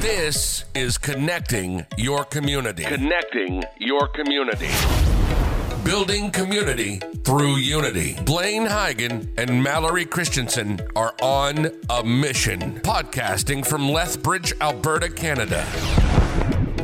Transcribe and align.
This 0.00 0.66
is 0.74 0.98
Connecting 0.98 1.86
Your 1.96 2.24
Community. 2.24 2.84
Connecting 2.84 3.64
Your 3.78 4.06
Community. 4.08 4.68
Building 5.84 6.30
community 6.30 6.98
through 7.24 7.56
unity. 7.56 8.14
Blaine 8.24 8.66
Hyggen 8.66 9.26
and 9.38 9.62
Mallory 9.62 10.04
Christensen 10.04 10.80
are 10.94 11.14
on 11.22 11.70
a 11.88 12.04
mission, 12.04 12.78
podcasting 12.80 13.66
from 13.66 13.88
Lethbridge, 13.88 14.52
Alberta, 14.60 15.08
Canada. 15.08 15.66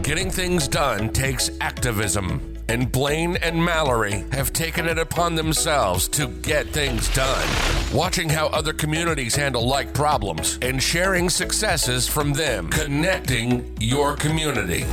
Getting 0.02 0.30
things 0.30 0.66
done 0.66 1.10
takes 1.10 1.50
activism 1.60 2.51
and 2.68 2.90
Blaine 2.90 3.36
and 3.36 3.64
Mallory 3.64 4.24
have 4.32 4.52
taken 4.52 4.86
it 4.86 4.98
upon 4.98 5.34
themselves 5.34 6.08
to 6.08 6.28
get 6.28 6.66
things 6.68 7.08
done. 7.14 7.48
Watching 7.92 8.28
how 8.28 8.46
other 8.48 8.72
communities 8.72 9.34
handle 9.34 9.66
like 9.66 9.94
problems 9.94 10.58
and 10.62 10.82
sharing 10.82 11.28
successes 11.28 12.08
from 12.08 12.32
them, 12.32 12.68
connecting 12.68 13.76
your 13.80 14.16
community. 14.16 14.84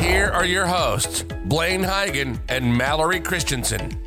Here 0.00 0.30
are 0.30 0.46
your 0.46 0.66
hosts, 0.66 1.24
Blaine 1.44 1.82
Hyggen 1.82 2.38
and 2.48 2.76
Mallory 2.76 3.20
Christensen. 3.20 3.98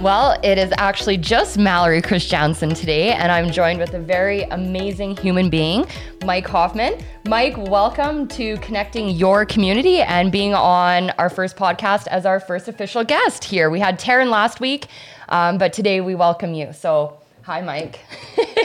Well, 0.00 0.38
it 0.44 0.58
is 0.58 0.72
actually 0.76 1.16
just 1.16 1.56
Mallory 1.56 2.02
Christensen 2.02 2.74
today, 2.74 3.12
and 3.12 3.32
I'm 3.32 3.50
joined 3.50 3.78
with 3.78 3.94
a 3.94 3.98
very 3.98 4.42
amazing 4.42 5.16
human 5.16 5.48
being, 5.48 5.86
Mike 6.24 6.46
Hoffman. 6.46 7.02
Mike, 7.26 7.56
welcome 7.56 8.28
to 8.28 8.58
connecting 8.58 9.08
your 9.08 9.46
community 9.46 10.02
and 10.02 10.30
being 10.30 10.52
on 10.54 11.10
our 11.12 11.30
first 11.30 11.56
podcast 11.56 12.08
as 12.08 12.26
our 12.26 12.38
first 12.40 12.68
official 12.68 13.04
guest 13.04 13.42
here. 13.42 13.70
We 13.70 13.80
had 13.80 13.98
Taryn 13.98 14.28
last 14.28 14.60
week, 14.60 14.88
um, 15.30 15.56
but 15.56 15.72
today 15.72 16.02
we 16.02 16.14
welcome 16.14 16.52
you. 16.52 16.74
So, 16.74 17.18
hi, 17.42 17.62
Mike. 17.62 17.98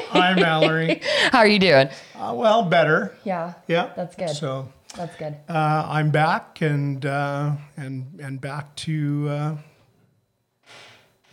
Hi, 0.09 0.33
Mallory. 0.39 1.01
How 1.31 1.39
are 1.39 1.47
you 1.47 1.59
doing? 1.59 1.87
Uh, 2.13 2.33
well, 2.35 2.63
better. 2.63 3.15
Yeah. 3.23 3.53
Yeah. 3.69 3.91
That's 3.95 4.15
good. 4.17 4.29
So 4.31 4.67
That's 4.97 5.15
good. 5.15 5.37
uh, 5.47 5.85
I'm 5.87 6.11
back 6.11 6.61
and 6.61 7.03
uh, 7.05 7.53
and 7.77 8.19
and 8.21 8.39
back 8.41 8.75
to 8.75 9.27
uh, 9.29 9.55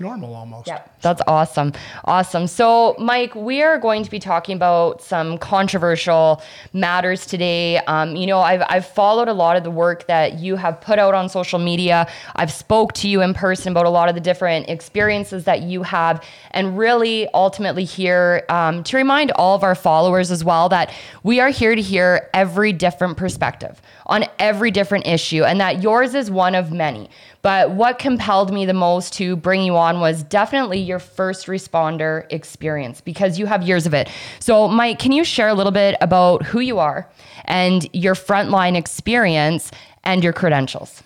normal 0.01 0.35
almost. 0.35 0.69
Yeah, 0.69 0.83
that's 1.01 1.21
awesome. 1.27 1.73
Awesome. 2.05 2.47
So, 2.47 2.95
Mike, 2.99 3.35
we 3.35 3.63
are 3.63 3.79
going 3.79 4.05
to 4.05 4.11
be 4.11 4.19
talking 4.19 4.55
about 4.55 5.03
some 5.03 5.39
controversial 5.39 6.41
matters 6.73 7.27
today. 7.27 7.79
Um, 7.79 8.15
you 8.15 8.27
know, 8.27 8.39
I've, 8.39 8.63
I've 8.69 8.87
followed 8.87 9.29
a 9.29 9.33
lot 9.33 9.57
of 9.57 9.65
the 9.65 9.71
work 9.71 10.07
that 10.07 10.39
you 10.39 10.57
have 10.57 10.81
put 10.81 10.99
out 10.99 11.15
on 11.15 11.29
social 11.29 11.59
media. 11.59 12.09
I've 12.37 12.53
spoke 12.53 12.93
to 12.95 13.09
you 13.09 13.23
in 13.23 13.35
person 13.35 13.73
about 13.73 13.87
a 13.87 13.91
lot 13.91 14.09
of 14.09 14.15
the 14.15 14.21
different 14.21 14.69
experiences 14.69 15.45
that 15.45 15.63
you 15.63 15.83
have, 15.83 16.23
and 16.53 16.79
really 16.79 17.29
ultimately 17.35 17.85
here 17.85 18.45
um, 18.49 18.85
to 18.85 18.97
remind 18.97 19.33
all 19.33 19.57
of 19.57 19.65
our 19.65 19.75
followers 19.75 20.31
as 20.31 20.45
well 20.45 20.69
that 20.69 20.93
we 21.23 21.41
are 21.41 21.51
here 21.51 21.75
to 21.75 21.83
hear 21.83 22.31
every 22.33 22.73
different 22.73 23.17
perspective 23.17 23.83
on 24.07 24.25
every 24.39 24.71
different 24.71 25.07
issue, 25.07 25.45
and 25.45 25.61
that 25.61 25.83
yours 25.83 26.15
is 26.15 26.31
one 26.31 26.55
of 26.55 26.73
many. 26.73 27.11
But 27.49 27.71
what 27.71 27.99
compelled 27.99 28.53
me 28.53 28.67
the 28.67 28.75
most 28.75 29.15
to 29.15 29.35
bring 29.35 29.63
you 29.63 29.75
on 29.75 30.01
was 30.01 30.23
definitely 30.23 30.81
your 30.81 30.99
first 30.99 31.47
responder 31.47 32.27
experience 32.29 33.01
because 33.01 33.39
you 33.39 33.47
have 33.47 33.63
years 33.63 33.87
of 33.87 33.95
it. 33.95 34.11
So, 34.39 34.69
Mike, 34.69 34.99
can 34.99 35.13
you 35.13 35.25
share 35.25 35.49
a 35.49 35.55
little 35.55 35.73
bit 35.73 35.97
about 36.03 36.43
who 36.43 36.61
you 36.61 36.79
are 36.79 37.11
and 37.47 37.89
your 37.95 38.15
frontline 38.15 38.77
experience 38.77 39.71
and 40.05 40.23
your 40.23 40.35
credentials? 40.35 41.03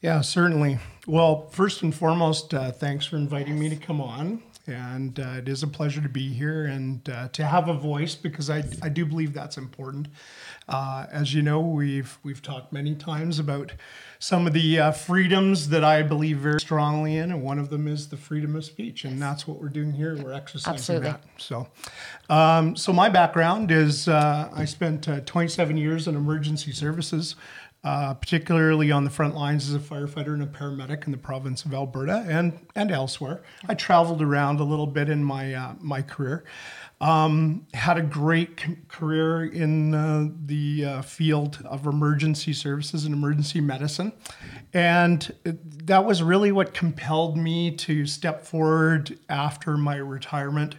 Yeah, 0.00 0.22
certainly. 0.22 0.78
Well, 1.06 1.50
first 1.50 1.82
and 1.82 1.94
foremost, 1.94 2.54
uh, 2.54 2.72
thanks 2.72 3.04
for 3.04 3.16
inviting 3.16 3.58
me 3.58 3.68
to 3.68 3.76
come 3.76 4.00
on. 4.00 4.42
And 4.66 5.20
uh, 5.20 5.34
it 5.38 5.48
is 5.48 5.62
a 5.62 5.66
pleasure 5.66 6.00
to 6.00 6.08
be 6.08 6.32
here 6.32 6.64
and 6.64 7.06
uh, 7.08 7.28
to 7.28 7.44
have 7.44 7.68
a 7.68 7.74
voice 7.74 8.14
because 8.14 8.48
I, 8.48 8.64
I 8.82 8.88
do 8.88 9.04
believe 9.04 9.34
that's 9.34 9.58
important. 9.58 10.08
Uh, 10.68 11.04
as 11.12 11.34
you 11.34 11.42
know, 11.42 11.60
we've 11.60 12.18
we've 12.22 12.40
talked 12.40 12.72
many 12.72 12.94
times 12.94 13.38
about 13.38 13.72
some 14.18 14.46
of 14.46 14.54
the 14.54 14.80
uh, 14.80 14.92
freedoms 14.92 15.68
that 15.68 15.84
I 15.84 16.02
believe 16.02 16.38
very 16.38 16.58
strongly 16.58 17.18
in, 17.18 17.30
and 17.30 17.42
one 17.42 17.58
of 17.58 17.68
them 17.68 17.86
is 17.86 18.08
the 18.08 18.16
freedom 18.16 18.56
of 18.56 18.64
speech, 18.64 19.04
and 19.04 19.20
that's 19.20 19.46
what 19.46 19.60
we're 19.60 19.68
doing 19.68 19.92
here. 19.92 20.16
We're 20.16 20.32
exercising 20.32 20.74
Absolutely. 20.74 21.10
that. 21.10 21.22
So, 21.36 21.68
um, 22.30 22.74
so 22.74 22.94
my 22.94 23.10
background 23.10 23.70
is 23.70 24.08
uh, 24.08 24.48
I 24.50 24.64
spent 24.64 25.06
uh, 25.10 25.20
27 25.20 25.76
years 25.76 26.08
in 26.08 26.16
emergency 26.16 26.72
services, 26.72 27.36
uh, 27.84 28.14
particularly 28.14 28.90
on 28.90 29.04
the 29.04 29.10
front 29.10 29.34
lines 29.34 29.68
as 29.68 29.74
a 29.74 29.78
firefighter 29.78 30.32
and 30.32 30.42
a 30.42 30.46
paramedic 30.46 31.04
in 31.06 31.12
the 31.12 31.18
province 31.18 31.64
of 31.64 31.74
Alberta 31.74 32.24
and 32.28 32.58
and 32.74 32.90
elsewhere. 32.90 33.42
I 33.68 33.74
traveled 33.74 34.22
around 34.22 34.58
a 34.60 34.64
little 34.64 34.86
bit 34.86 35.08
in 35.10 35.22
my 35.22 35.54
uh, 35.54 35.74
my 35.80 36.02
career. 36.02 36.44
Um, 37.00 37.66
had 37.74 37.98
a 37.98 38.02
great 38.02 38.88
career 38.88 39.44
in 39.44 39.94
uh, 39.94 40.28
the 40.46 40.84
uh, 40.86 41.02
field 41.02 41.58
of 41.66 41.86
emergency 41.86 42.52
services 42.54 43.04
and 43.04 43.12
emergency 43.14 43.60
medicine. 43.60 44.12
And 44.72 45.30
it- 45.44 45.86
that 45.86 46.06
was 46.06 46.22
really 46.22 46.50
what 46.50 46.72
compelled 46.72 47.36
me 47.36 47.70
to 47.72 48.06
step 48.06 48.42
forward 48.46 49.18
after 49.28 49.76
my 49.76 49.96
retirement 49.96 50.76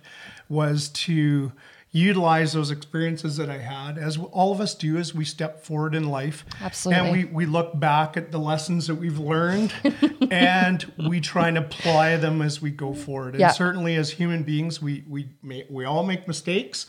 was 0.50 0.90
to 0.90 1.52
utilize 1.96 2.52
those 2.52 2.72
experiences 2.72 3.38
that 3.38 3.50
I 3.50 3.58
had, 3.58 3.98
as 3.98 4.18
all 4.18 4.52
of 4.52 4.60
us 4.60 4.76
do 4.76 4.98
as 4.98 5.16
we 5.16 5.24
step 5.24 5.64
forward 5.64 5.96
in 5.96 6.10
life. 6.10 6.46
Absolutely. 6.60 7.02
And 7.02 7.12
we, 7.12 7.26
we 7.26 7.46
look 7.46 7.80
back 7.80 8.18
at 8.18 8.32
the 8.32 8.38
lessons 8.38 8.88
that 8.88 8.96
we've 8.96 9.18
learned 9.18 9.74
and 10.32 10.92
we 11.08 11.22
try 11.22 11.48
and 11.48 11.58
apply 11.58 12.18
them 12.18 12.42
as 12.42 12.62
we 12.62 12.70
go 12.72 12.94
forward. 12.94 13.36
And 13.36 13.54
certainly 13.54 13.96
as 13.96 14.12
human 14.12 14.44
beings, 14.44 14.82
we, 14.82 15.06
we, 15.08 15.30
may, 15.42 15.66
we 15.70 15.86
all 15.86 16.04
make 16.04 16.28
mistakes. 16.28 16.88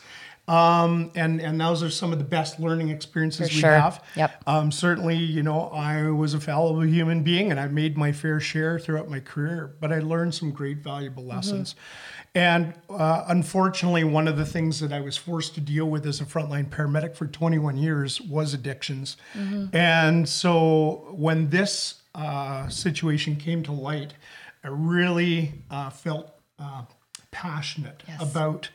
Um, 0.49 1.11
and, 1.13 1.41
and 1.41 1.59
those 1.59 1.83
are 1.83 1.89
some 1.89 2.13
of 2.13 2.19
the 2.19 2.25
best 2.25 2.57
learning 2.57 2.87
experiences 2.89 3.49
For 3.49 3.55
we 3.55 3.59
sure. 3.61 3.71
have. 3.79 4.03
Yep. 4.15 4.43
Um, 4.47 4.71
certainly, 4.71 5.17
you 5.17 5.43
know, 5.43 5.63
I 5.69 6.09
was 6.09 6.33
a 6.33 6.39
fallible 6.39 6.85
human 6.85 7.21
being 7.23 7.51
and 7.51 7.59
I 7.59 7.67
made 7.67 7.97
my 7.97 8.13
fair 8.13 8.39
share 8.39 8.79
throughout 8.79 9.09
my 9.09 9.19
career, 9.19 9.75
but 9.81 9.91
I 9.91 9.99
learned 9.99 10.35
some 10.35 10.51
great, 10.51 10.77
valuable 10.77 11.23
Mm-hmm. 11.23 11.37
And 12.37 12.75
uh, 12.87 13.23
unfortunately, 13.27 14.03
one 14.03 14.27
of 14.27 14.37
the 14.37 14.45
things 14.45 14.79
that 14.81 14.93
I 14.93 14.99
was 15.01 15.17
forced 15.17 15.55
to 15.55 15.59
deal 15.61 15.87
with 15.87 16.05
as 16.05 16.21
a 16.21 16.25
frontline 16.25 16.69
paramedic 16.69 17.15
for 17.15 17.25
21 17.25 17.77
years 17.77 18.21
was 18.21 18.53
addictions. 18.53 19.17
Mm-hmm. 19.33 19.75
And 19.75 20.29
so 20.29 21.07
when 21.17 21.49
this 21.49 22.03
uh, 22.13 22.67
situation 22.69 23.37
came 23.37 23.63
to 23.63 23.71
light, 23.71 24.13
I 24.63 24.67
really 24.67 25.53
uh, 25.71 25.89
felt 25.89 26.29
uh, 26.59 26.83
passionate 27.31 28.03
Yes. 28.07 28.21
about 28.21 28.69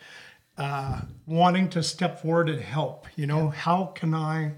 uh, 0.59 1.03
wanting 1.27 1.69
to 1.71 1.85
step 1.85 2.21
forward 2.21 2.49
and 2.49 2.61
help. 2.61 3.07
You 3.15 3.29
know, 3.29 3.51
how 3.51 3.93
can 3.95 4.13
I 4.13 4.55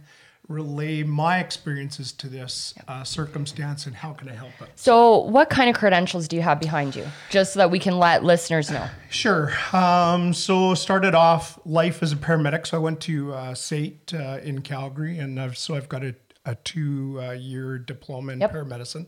relay 0.49 1.03
my 1.03 1.39
experiences 1.39 2.13
to 2.13 2.29
this 2.29 2.75
uh, 2.87 3.03
circumstance 3.03 3.87
and 3.87 3.97
how 3.97 4.13
can 4.13 4.29
I 4.29 4.35
help 4.35 4.53
it? 4.61 4.69
So, 4.77 5.19
what 5.21 5.49
kind 5.49 5.71
of 5.71 5.77
credentials 5.77 6.29
do 6.29 6.37
you 6.37 6.43
have 6.43 6.61
behind 6.61 6.95
you? 6.95 7.07
Just 7.31 7.55
so 7.55 7.61
that 7.61 7.71
we 7.71 7.79
can 7.79 7.99
let 7.99 8.25
listeners 8.25 8.71
know. 8.71 8.87
Sure. 9.09 9.53
Um, 9.73 10.35
so 10.35 10.75
started 10.75 11.15
off 11.15 11.59
life 11.65 12.03
as 12.03 12.13
a 12.13 12.17
paramedic. 12.17 12.67
So 12.67 12.77
I 12.77 12.81
went 12.81 13.01
to 13.03 13.33
uh, 13.33 13.55
SAIT 13.55 14.13
uh, 14.15 14.39
in 14.43 14.61
Calgary, 14.63 15.19
and 15.19 15.41
I've, 15.41 15.57
so 15.57 15.75
I've 15.77 15.89
got 15.89 16.05
a, 16.05 16.15
a 16.45 16.57
two-year 16.57 17.79
diploma 17.79 18.33
in 18.33 18.41
Yep. 18.41 18.53
paramedicine. 18.53 19.07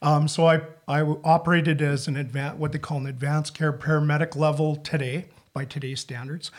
Um, 0.00 0.26
so 0.26 0.46
I 0.46 0.62
I 0.88 1.02
operated 1.02 1.82
as 1.82 2.08
an 2.08 2.16
advanced, 2.16 2.56
what 2.58 2.72
they 2.72 2.78
call 2.78 2.98
an 2.98 3.06
advanced 3.06 3.54
care 3.54 3.72
paramedic 3.72 4.36
level 4.36 4.76
today 4.76 5.26
by 5.54 5.66
today's 5.66 6.00
standards. 6.00 6.50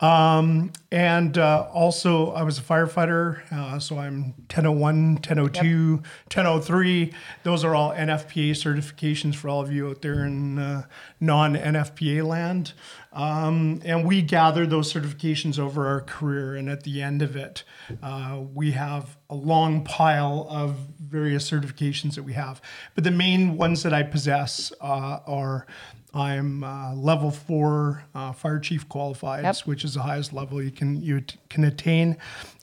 Um, 0.00 0.72
and 0.90 1.36
uh, 1.36 1.68
also, 1.72 2.30
I 2.30 2.42
was 2.44 2.58
a 2.58 2.62
firefighter, 2.62 3.40
uh, 3.52 3.78
so 3.78 3.98
I'm 3.98 4.32
1001, 4.48 5.14
1002, 5.16 5.96
1003. 5.96 7.12
Those 7.42 7.64
are 7.64 7.74
all 7.74 7.92
NFPA 7.92 8.52
certifications 8.52 9.34
for 9.34 9.50
all 9.50 9.60
of 9.60 9.70
you 9.70 9.90
out 9.90 10.00
there 10.00 10.24
in 10.24 10.58
uh, 10.58 10.84
non 11.20 11.56
NFPA 11.56 12.26
land. 12.26 12.72
Um, 13.12 13.82
and 13.84 14.06
we 14.06 14.22
gather 14.22 14.66
those 14.66 14.92
certifications 14.92 15.58
over 15.58 15.86
our 15.86 16.00
career, 16.00 16.56
and 16.56 16.70
at 16.70 16.84
the 16.84 17.02
end 17.02 17.20
of 17.20 17.36
it, 17.36 17.64
uh, 18.02 18.40
we 18.54 18.72
have 18.72 19.18
a 19.28 19.34
long 19.34 19.84
pile 19.84 20.46
of 20.48 20.76
various 21.00 21.50
certifications 21.50 22.14
that 22.14 22.22
we 22.22 22.32
have. 22.34 22.62
But 22.94 23.04
the 23.04 23.10
main 23.10 23.56
ones 23.56 23.82
that 23.82 23.92
I 23.92 24.04
possess 24.04 24.72
uh, 24.80 25.20
are 25.26 25.66
I'm 26.14 26.64
uh, 26.64 26.94
level 26.94 27.30
four 27.30 28.04
uh, 28.14 28.32
fire 28.32 28.58
chief 28.58 28.88
qualified, 28.88 29.44
Yep. 29.44 29.56
which 29.66 29.84
is 29.84 29.94
the 29.94 30.02
highest 30.02 30.32
level 30.32 30.62
you 30.62 30.70
can 30.70 31.02
you 31.02 31.20
t- 31.20 31.38
can 31.50 31.64
attain, 31.64 32.16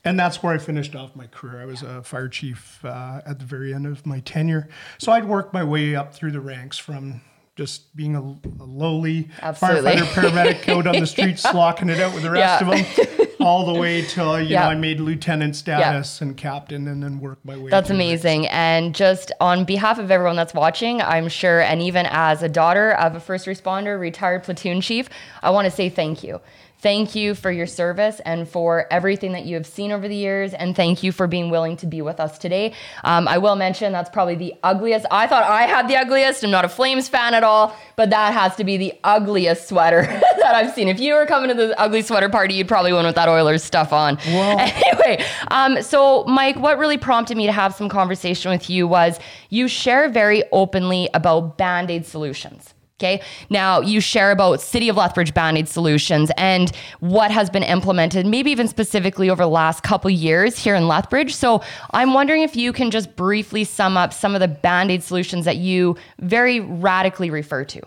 and 0.03 0.19
that's 0.19 0.42
where 0.42 0.53
I 0.53 0.57
finished 0.57 0.95
off 0.95 1.15
my 1.15 1.27
career. 1.27 1.62
I 1.62 1.65
was 1.65 1.83
a 1.83 2.01
fire 2.01 2.27
chief 2.27 2.83
uh, 2.83 3.21
at 3.25 3.38
the 3.39 3.45
very 3.45 3.74
end 3.74 3.86
of 3.86 4.06
my 4.06 4.19
tenure, 4.21 4.68
so 4.97 5.12
I'd 5.12 5.25
worked 5.25 5.53
my 5.53 5.63
way 5.63 5.95
up 5.95 6.13
through 6.13 6.31
the 6.31 6.42
ranks 6.42 6.77
from 6.80 7.21
just 7.56 7.95
being 7.95 8.15
a, 8.15 8.21
a 8.21 8.65
lowly 8.65 9.30
Absolutely. 9.42 9.91
firefighter 9.91 10.06
paramedic 10.31 10.68
out 10.69 10.88
on 10.88 11.00
the 11.00 11.07
streets 11.07 11.41
slocking 11.50 11.89
it 11.89 12.00
out 12.00 12.13
with 12.13 12.24
the 12.24 12.31
rest 12.31 12.62
Yeah. 12.62 12.69
of 12.69 13.18
them, 13.18 13.27
all 13.45 13.65
the 13.65 13.80
way 13.80 14.01
till 14.07 14.39
you 14.42 14.47
Yeah. 14.50 14.63
know 14.63 14.69
I 14.69 14.75
made 14.75 15.00
lieutenant 15.00 15.56
status 15.56 16.19
and 16.21 16.36
captain, 16.36 16.88
and 16.88 17.01
then 17.03 17.19
worked 17.19 17.45
my 17.45 17.56
way. 17.57 17.69
That's 17.69 17.88
through 17.88 17.97
the 17.97 18.03
ranks. 18.09 18.24
amazing. 18.24 18.47
And 18.47 18.95
just 18.95 19.31
on 19.39 19.63
behalf 19.65 20.00
of 20.00 20.09
everyone 20.12 20.36
that's 20.36 20.53
watching, 20.53 21.01
I'm 21.01 21.30
sure, 21.30 21.62
and 21.62 21.81
even 21.81 22.06
as 22.09 22.42
a 22.44 22.50
daughter 22.50 22.92
of 22.94 23.15
a 23.15 23.19
first 23.19 23.45
responder, 23.45 24.00
retired 24.00 24.44
platoon 24.44 24.81
chief, 24.81 25.09
I 25.44 25.51
want 25.51 25.65
to 25.65 25.71
say 25.71 25.89
thank 25.89 26.24
you. 26.24 26.42
Thank 26.86 27.16
you 27.16 27.34
for 27.34 27.52
your 27.52 27.66
service 27.66 28.22
and 28.26 28.48
for 28.48 28.86
everything 28.92 29.32
that 29.32 29.44
you 29.44 29.56
have 29.56 29.66
seen 29.66 29.92
over 29.92 30.08
the 30.08 30.16
years. 30.16 30.54
And 30.54 30.76
thank 30.76 31.02
you 31.02 31.12
for 31.12 31.26
being 31.26 31.50
willing 31.50 31.78
to 31.78 31.88
be 31.88 32.04
with 32.04 32.20
us 32.20 32.38
today. 32.38 32.74
Um, 33.04 33.28
I 33.28 33.40
will 33.40 33.56
mention 33.56 33.92
that's 33.92 34.12
probably 34.12 34.36
the 34.36 34.54
ugliest. 34.62 35.08
I 35.10 35.26
thought 35.26 35.46
I 35.46 35.64
had 35.64 35.88
the 35.88 35.96
ugliest. 35.96 36.44
I'm 36.44 36.52
not 36.52 36.64
a 36.64 36.70
Flames 36.70 37.10
fan 37.10 37.34
at 37.34 37.44
all, 37.44 37.76
but 37.96 38.12
that 38.12 38.34
has 38.36 38.56
to 38.58 38.64
be 38.64 38.78
the 38.78 38.94
ugliest 39.04 39.68
sweater 39.68 40.04
that 40.38 40.54
I've 40.54 40.76
seen. 40.76 40.88
If 40.88 41.00
you 41.00 41.16
were 41.16 41.26
coming 41.26 41.50
to 41.50 41.56
the 41.56 41.80
ugly 41.82 42.04
sweater 42.04 42.30
party, 42.30 42.54
you'd 42.54 42.68
probably 42.68 42.94
win 42.94 43.08
with 43.08 43.16
that 43.16 43.30
Oilers 43.30 43.64
stuff 43.64 43.92
on. 43.92 44.18
Whoa. 44.28 44.58
Anyway, 44.60 45.26
um, 45.50 45.82
so 45.82 46.24
Mike, 46.26 46.58
what 46.58 46.78
really 46.78 47.00
prompted 47.00 47.36
me 47.36 47.48
to 47.48 47.52
have 47.52 47.74
some 47.74 47.90
conversation 47.90 48.52
with 48.52 48.70
you 48.70 48.88
was 48.88 49.20
you 49.50 49.68
share 49.68 50.08
very 50.08 50.44
openly 50.52 51.10
about 51.16 51.58
band 51.58 51.90
aid 51.90 52.06
solutions. 52.06 52.75
Okay. 52.97 53.21
Now 53.50 53.81
you 53.81 54.00
share 54.00 54.31
about 54.31 54.62
City 54.62 54.88
of 54.88 54.95
Lethbridge 54.95 55.33
Band 55.33 55.57
Aid 55.57 55.68
Solutions 55.68 56.31
and 56.38 56.71
what 57.01 57.30
has 57.30 57.50
been 57.50 57.62
implemented, 57.63 58.25
maybe 58.25 58.51
even 58.51 58.69
specifically 58.69 59.30
over 59.30 59.44
the 59.44 59.50
last 59.50 59.83
couple 59.83 60.09
years 60.09 60.57
here 60.57 60.75
in 60.75 60.88
Lethbridge. 60.88 61.36
So 61.36 61.62
I'm 61.92 62.13
wondering 62.13 62.42
if 62.42 62.56
you 62.56 62.71
can 62.71 62.92
just 62.92 63.18
briefly 63.18 63.65
sum 63.65 63.97
up 63.97 64.13
some 64.13 64.33
of 64.33 64.39
the 64.39 64.47
Band 64.47 64.92
Aid 64.92 65.03
solutions 65.03 65.44
that 65.44 65.57
you 65.57 65.97
very 66.19 66.62
radically 66.62 67.30
refer 67.30 67.65
to. 67.65 67.81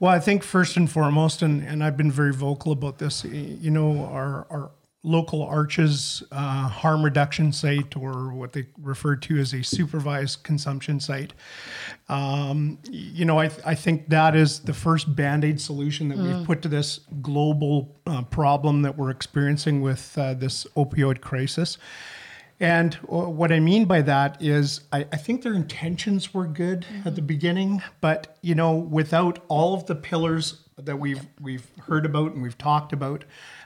Well, 0.00 0.12
I 0.12 0.18
think 0.18 0.42
first 0.42 0.78
and 0.78 0.90
foremost, 0.90 1.42
and, 1.42 1.62
and 1.62 1.84
I've 1.84 1.98
been 1.98 2.10
very 2.10 2.32
vocal 2.32 2.72
about 2.72 2.96
this, 2.96 3.24
you 3.24 3.70
know, 3.70 4.06
our, 4.06 4.46
our 4.48 4.70
local 5.04 5.42
arches 5.42 6.22
uh, 6.30 6.68
harm 6.68 7.04
reduction 7.04 7.52
site 7.52 7.96
or 7.96 8.32
what 8.32 8.52
they 8.52 8.66
refer 8.80 9.16
to 9.16 9.36
as 9.38 9.52
a 9.52 9.62
supervised 9.62 10.42
consumption 10.44 11.00
site 11.00 11.32
um, 12.08 12.78
you 12.88 13.24
know 13.24 13.38
I, 13.38 13.48
th- 13.48 13.60
I 13.66 13.74
think 13.74 14.08
that 14.10 14.36
is 14.36 14.60
the 14.60 14.72
first 14.72 15.14
band-aid 15.16 15.60
solution 15.60 16.08
that 16.08 16.18
mm. 16.18 16.38
we've 16.38 16.46
put 16.46 16.62
to 16.62 16.68
this 16.68 17.00
global 17.20 17.96
uh, 18.06 18.22
problem 18.22 18.82
that 18.82 18.96
we're 18.96 19.10
experiencing 19.10 19.82
with 19.82 20.16
uh, 20.16 20.34
this 20.34 20.66
opioid 20.76 21.20
crisis 21.20 21.78
and 22.62 22.94
what 22.94 23.50
I 23.50 23.58
mean 23.58 23.86
by 23.86 24.02
that 24.02 24.40
is, 24.40 24.82
I, 24.92 25.00
I 25.12 25.16
think 25.16 25.42
their 25.42 25.54
intentions 25.54 26.32
were 26.32 26.46
good 26.46 26.82
mm-hmm. 26.82 27.08
at 27.08 27.16
the 27.16 27.22
beginning, 27.22 27.82
but 28.00 28.38
you 28.40 28.54
know, 28.54 28.76
without 28.76 29.40
all 29.48 29.74
of 29.74 29.86
the 29.86 29.96
pillars 29.96 30.61
that 30.76 30.98
we've 30.98 31.24
we've 31.40 31.66
heard 31.86 32.06
about 32.06 32.32
and 32.32 32.42
we've 32.42 32.58
talked 32.58 32.92
about, 32.92 33.24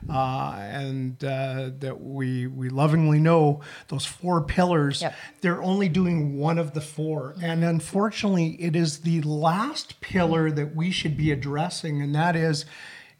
uh, 0.08 0.56
and 0.58 1.22
uh, 1.24 1.70
that 1.78 2.00
we 2.00 2.46
we 2.46 2.68
lovingly 2.68 3.18
know 3.18 3.60
those 3.88 4.04
four 4.04 4.42
pillars. 4.42 5.02
Yep. 5.02 5.14
They're 5.40 5.62
only 5.62 5.88
doing 5.88 6.38
one 6.38 6.58
of 6.58 6.74
the 6.74 6.80
four, 6.80 7.34
and 7.42 7.64
unfortunately, 7.64 8.56
it 8.60 8.76
is 8.76 9.00
the 9.00 9.22
last 9.22 10.00
pillar 10.00 10.50
that 10.50 10.74
we 10.74 10.90
should 10.90 11.16
be 11.16 11.30
addressing, 11.30 12.02
and 12.02 12.14
that 12.14 12.36
is. 12.36 12.64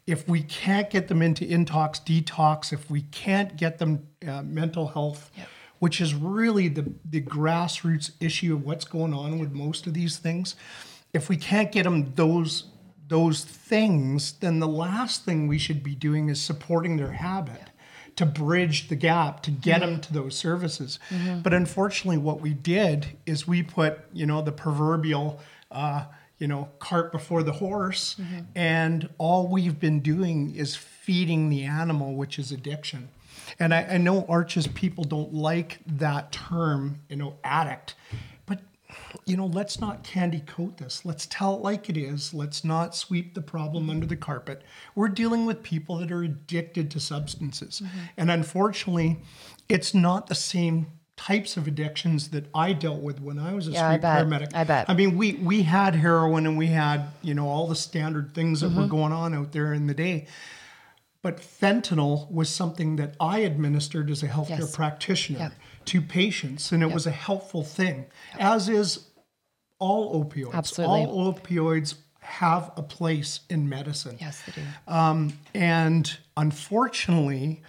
If 0.05 0.25
we 0.25 0.41
can't 0.41 0.89
get 0.89 1.09
them 1.09 1.21
into 1.21 1.43
intox 1.43 2.01
detox, 2.01 2.71
if 2.71 2.89
we 2.89 3.01
can't 3.01 3.57
get 3.57 3.77
them 3.77 4.07
uh, 4.25 4.41
mental 4.41 4.87
health, 4.87 5.29
yep 5.35 5.49
which 5.79 6.01
is 6.01 6.13
really 6.13 6.67
the, 6.67 6.91
the 7.05 7.21
grassroots 7.21 8.11
issue 8.19 8.55
of 8.55 8.65
what's 8.65 8.85
going 8.85 9.13
on 9.13 9.39
with 9.39 9.51
most 9.51 9.87
of 9.87 9.93
these 9.93 10.17
things. 10.17 10.55
If 11.13 11.29
we 11.29 11.37
can't 11.37 11.71
get 11.71 11.83
them 11.83 12.13
those 12.15 12.65
those 13.07 13.43
things, 13.43 14.33
then 14.33 14.59
the 14.59 14.67
last 14.67 15.23
thing 15.23 15.47
we 15.47 15.57
should 15.57 15.83
be 15.83 15.95
doing 15.95 16.29
is 16.29 16.41
supporting 16.41 16.97
their 16.97 17.13
habit 17.13 17.69
to 18.17 18.25
bridge 18.25 18.89
the 18.89 18.95
gap 18.95 19.43
to 19.43 19.51
get 19.51 19.81
mm-hmm. 19.81 19.91
them 19.91 20.01
to 20.01 20.13
those 20.13 20.35
services. 20.35 20.99
Mm-hmm. 21.09 21.41
But 21.41 21.53
unfortunately, 21.53 22.17
what 22.17 22.41
we 22.41 22.53
did 22.53 23.17
is 23.25 23.47
we 23.47 23.63
put, 23.63 23.99
you 24.11 24.25
know, 24.25 24.41
the 24.41 24.51
proverbial, 24.51 25.39
uh, 25.71 26.05
you 26.39 26.47
know, 26.47 26.69
cart 26.79 27.11
before 27.11 27.43
the 27.43 27.53
horse, 27.53 28.15
mm-hmm. 28.19 28.41
and 28.55 29.09
all 29.17 29.47
we've 29.47 29.79
been 29.79 30.01
doing 30.01 30.55
is 30.55 30.75
feeding 30.75 31.49
the 31.49 31.63
animal, 31.63 32.15
which 32.15 32.37
is 32.37 32.51
addiction. 32.51 33.09
And 33.59 33.73
I, 33.73 33.83
I 33.83 33.97
know 33.97 34.25
Arches 34.27 34.67
people 34.67 35.03
don't 35.03 35.33
like 35.33 35.79
that 35.85 36.31
term, 36.31 37.01
you 37.09 37.15
know, 37.15 37.37
addict 37.43 37.95
you 39.25 39.37
know, 39.37 39.45
let's 39.45 39.79
not 39.79 40.03
candy 40.03 40.41
coat 40.41 40.77
this. 40.77 41.05
Let's 41.05 41.25
tell 41.27 41.55
it 41.55 41.61
like 41.61 41.89
it 41.89 41.97
is. 41.97 42.33
Let's 42.33 42.63
not 42.63 42.95
sweep 42.95 43.33
the 43.33 43.41
problem 43.41 43.89
under 43.89 44.05
the 44.05 44.15
carpet. 44.15 44.63
We're 44.95 45.09
dealing 45.09 45.45
with 45.45 45.63
people 45.63 45.97
that 45.97 46.11
are 46.11 46.23
addicted 46.23 46.91
to 46.91 46.99
substances. 46.99 47.81
Mm-hmm. 47.83 47.99
And 48.17 48.31
unfortunately, 48.31 49.19
it's 49.69 49.93
not 49.93 50.27
the 50.27 50.35
same 50.35 50.87
types 51.17 51.57
of 51.57 51.67
addictions 51.67 52.29
that 52.29 52.45
I 52.53 52.73
dealt 52.73 53.01
with 53.01 53.19
when 53.19 53.39
I 53.39 53.53
was 53.53 53.67
a 53.67 53.71
yeah, 53.71 53.91
street 53.91 54.05
I 54.05 54.21
paramedic. 54.21 54.53
I 54.53 54.63
bet. 54.63 54.89
I 54.89 54.93
mean, 54.93 55.17
we 55.17 55.33
we 55.33 55.63
had 55.63 55.95
heroin 55.95 56.45
and 56.45 56.57
we 56.57 56.67
had, 56.67 57.07
you 57.21 57.33
know, 57.33 57.47
all 57.47 57.67
the 57.67 57.75
standard 57.75 58.33
things 58.33 58.61
that 58.61 58.67
mm-hmm. 58.67 58.81
were 58.81 58.87
going 58.87 59.11
on 59.11 59.33
out 59.33 59.51
there 59.51 59.73
in 59.73 59.87
the 59.87 59.93
day. 59.93 60.27
But 61.23 61.37
fentanyl 61.37 62.31
was 62.31 62.49
something 62.49 62.95
that 62.97 63.15
I 63.19 63.39
administered 63.39 64.09
as 64.09 64.23
a 64.23 64.27
healthcare 64.27 64.59
yes. 64.59 64.75
practitioner 64.75 65.39
yep. 65.39 65.53
To 65.87 66.01
patients, 66.01 66.71
and 66.71 66.83
it 66.83 66.87
yep. 66.87 66.93
was 66.93 67.07
a 67.07 67.11
helpful 67.11 67.63
thing, 67.63 68.05
yep. 68.33 68.41
as 68.41 68.69
is 68.69 69.07
all 69.79 70.23
opioids. 70.23 70.53
Absolutely. 70.53 71.05
All 71.05 71.33
opioids 71.33 71.95
have 72.19 72.71
a 72.75 72.83
place 72.83 73.41
in 73.49 73.69
medicine. 73.69 74.17
Yes, 74.19 74.41
they 74.45 74.61
do. 74.61 74.67
Um, 74.87 75.33
and 75.53 76.17
unfortunately, 76.35 77.61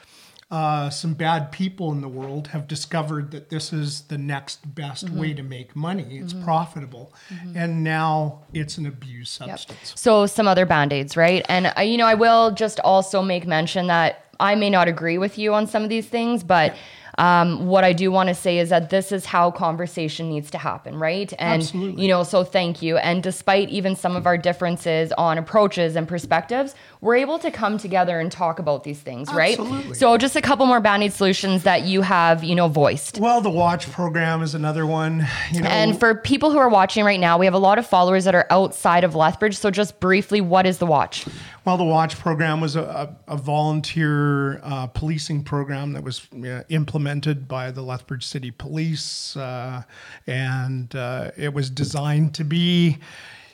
uh, 0.50 0.90
some 0.90 1.14
bad 1.14 1.52
people 1.52 1.92
in 1.92 2.00
the 2.00 2.08
world 2.08 2.48
have 2.48 2.66
discovered 2.66 3.30
that 3.30 3.50
this 3.50 3.72
is 3.72 4.02
the 4.02 4.18
next 4.18 4.74
best 4.74 5.06
mm-hmm. 5.06 5.20
way 5.20 5.34
to 5.34 5.42
make 5.42 5.76
money. 5.76 6.18
It's 6.18 6.32
mm-hmm. 6.32 6.44
profitable. 6.44 7.12
Mm-hmm. 7.28 7.56
And 7.56 7.84
now 7.84 8.44
it's 8.52 8.78
an 8.78 8.86
abuse 8.86 9.30
substance. 9.30 9.90
Yep. 9.90 9.98
So, 9.98 10.26
some 10.26 10.48
other 10.48 10.66
band 10.66 10.92
aids, 10.92 11.16
right? 11.16 11.44
And, 11.48 11.72
uh, 11.76 11.82
you 11.82 11.98
know, 11.98 12.06
I 12.06 12.14
will 12.14 12.50
just 12.50 12.80
also 12.80 13.22
make 13.22 13.46
mention 13.46 13.86
that 13.88 14.24
I 14.40 14.54
may 14.54 14.70
not 14.70 14.88
agree 14.88 15.18
with 15.18 15.38
you 15.38 15.52
on 15.54 15.66
some 15.66 15.82
of 15.82 15.88
these 15.88 16.06
things, 16.06 16.42
but. 16.42 16.74
Yeah 16.74 16.78
um, 17.18 17.66
what 17.66 17.82
I 17.82 17.92
do 17.92 18.12
want 18.12 18.28
to 18.28 18.34
say 18.34 18.58
is 18.58 18.70
that 18.70 18.90
this 18.90 19.10
is 19.10 19.26
how 19.26 19.50
conversation 19.50 20.28
needs 20.28 20.50
to 20.52 20.58
happen, 20.58 20.94
right? 20.94 21.32
And 21.38 21.62
Absolutely. 21.62 22.02
you 22.02 22.08
know, 22.08 22.22
so 22.22 22.44
thank 22.44 22.80
you. 22.80 22.96
And 22.96 23.22
despite 23.22 23.68
even 23.70 23.96
some 23.96 24.14
of 24.14 24.24
our 24.24 24.38
differences 24.38 25.12
on 25.18 25.36
approaches 25.36 25.96
and 25.96 26.06
perspectives, 26.06 26.76
we're 27.00 27.16
able 27.16 27.38
to 27.38 27.50
come 27.50 27.78
together 27.78 28.18
and 28.18 28.30
talk 28.32 28.58
about 28.58 28.84
these 28.84 28.98
things, 28.98 29.32
right? 29.32 29.58
Absolutely. 29.58 29.94
So 29.94 30.16
just 30.16 30.36
a 30.36 30.40
couple 30.40 30.66
more 30.66 30.80
band-aid 30.80 31.12
solutions 31.12 31.62
that 31.62 31.82
you 31.82 32.02
have, 32.02 32.42
you 32.42 32.54
know, 32.54 32.68
voiced. 32.68 33.18
Well, 33.18 33.40
the 33.40 33.50
watch 33.50 33.90
program 33.90 34.42
is 34.42 34.54
another 34.54 34.86
one. 34.86 35.26
You 35.52 35.60
know, 35.60 35.68
and 35.68 35.98
for 35.98 36.14
people 36.14 36.50
who 36.50 36.58
are 36.58 36.68
watching 36.68 37.04
right 37.04 37.20
now, 37.20 37.38
we 37.38 37.46
have 37.46 37.54
a 37.54 37.58
lot 37.58 37.78
of 37.78 37.86
followers 37.86 38.24
that 38.24 38.34
are 38.34 38.46
outside 38.50 39.04
of 39.04 39.14
Lethbridge. 39.14 39.56
So 39.56 39.70
just 39.70 40.00
briefly, 40.00 40.40
what 40.40 40.66
is 40.66 40.78
the 40.78 40.86
watch? 40.86 41.26
Well, 41.64 41.76
the 41.76 41.84
watch 41.84 42.18
program 42.18 42.60
was 42.60 42.76
a, 42.76 43.16
a, 43.28 43.34
a 43.34 43.36
volunteer 43.36 44.58
uh, 44.62 44.86
policing 44.86 45.44
program 45.44 45.92
that 45.92 46.02
was 46.02 46.26
uh, 46.32 46.62
implemented 46.68 47.46
by 47.46 47.70
the 47.70 47.82
Lethbridge 47.82 48.24
City 48.24 48.50
Police, 48.50 49.36
uh, 49.36 49.82
and 50.26 50.94
uh, 50.96 51.30
it 51.36 51.52
was 51.52 51.68
designed 51.68 52.34
to 52.34 52.44
be 52.44 52.98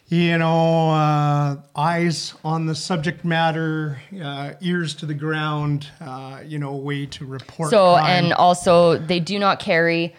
you 0.09 0.37
know, 0.39 0.91
uh, 0.91 1.57
eyes 1.75 2.35
on 2.45 2.67
the 2.67 2.75
subject 2.75 3.25
matter, 3.25 4.01
uh, 4.23 4.53
ears 4.61 4.95
to 4.97 5.07
the 5.07 5.15
ground, 5.15 5.89
uh, 6.01 6.41
you 6.45 6.59
know, 6.59 6.71
a 6.71 6.77
way 6.77 7.07
to 7.07 7.25
report. 7.25 7.71
So, 7.71 7.95
crime. 7.95 8.25
and 8.25 8.33
also 8.35 8.99
they 8.99 9.19
do 9.19 9.39
not 9.39 9.61
carry 9.61 10.15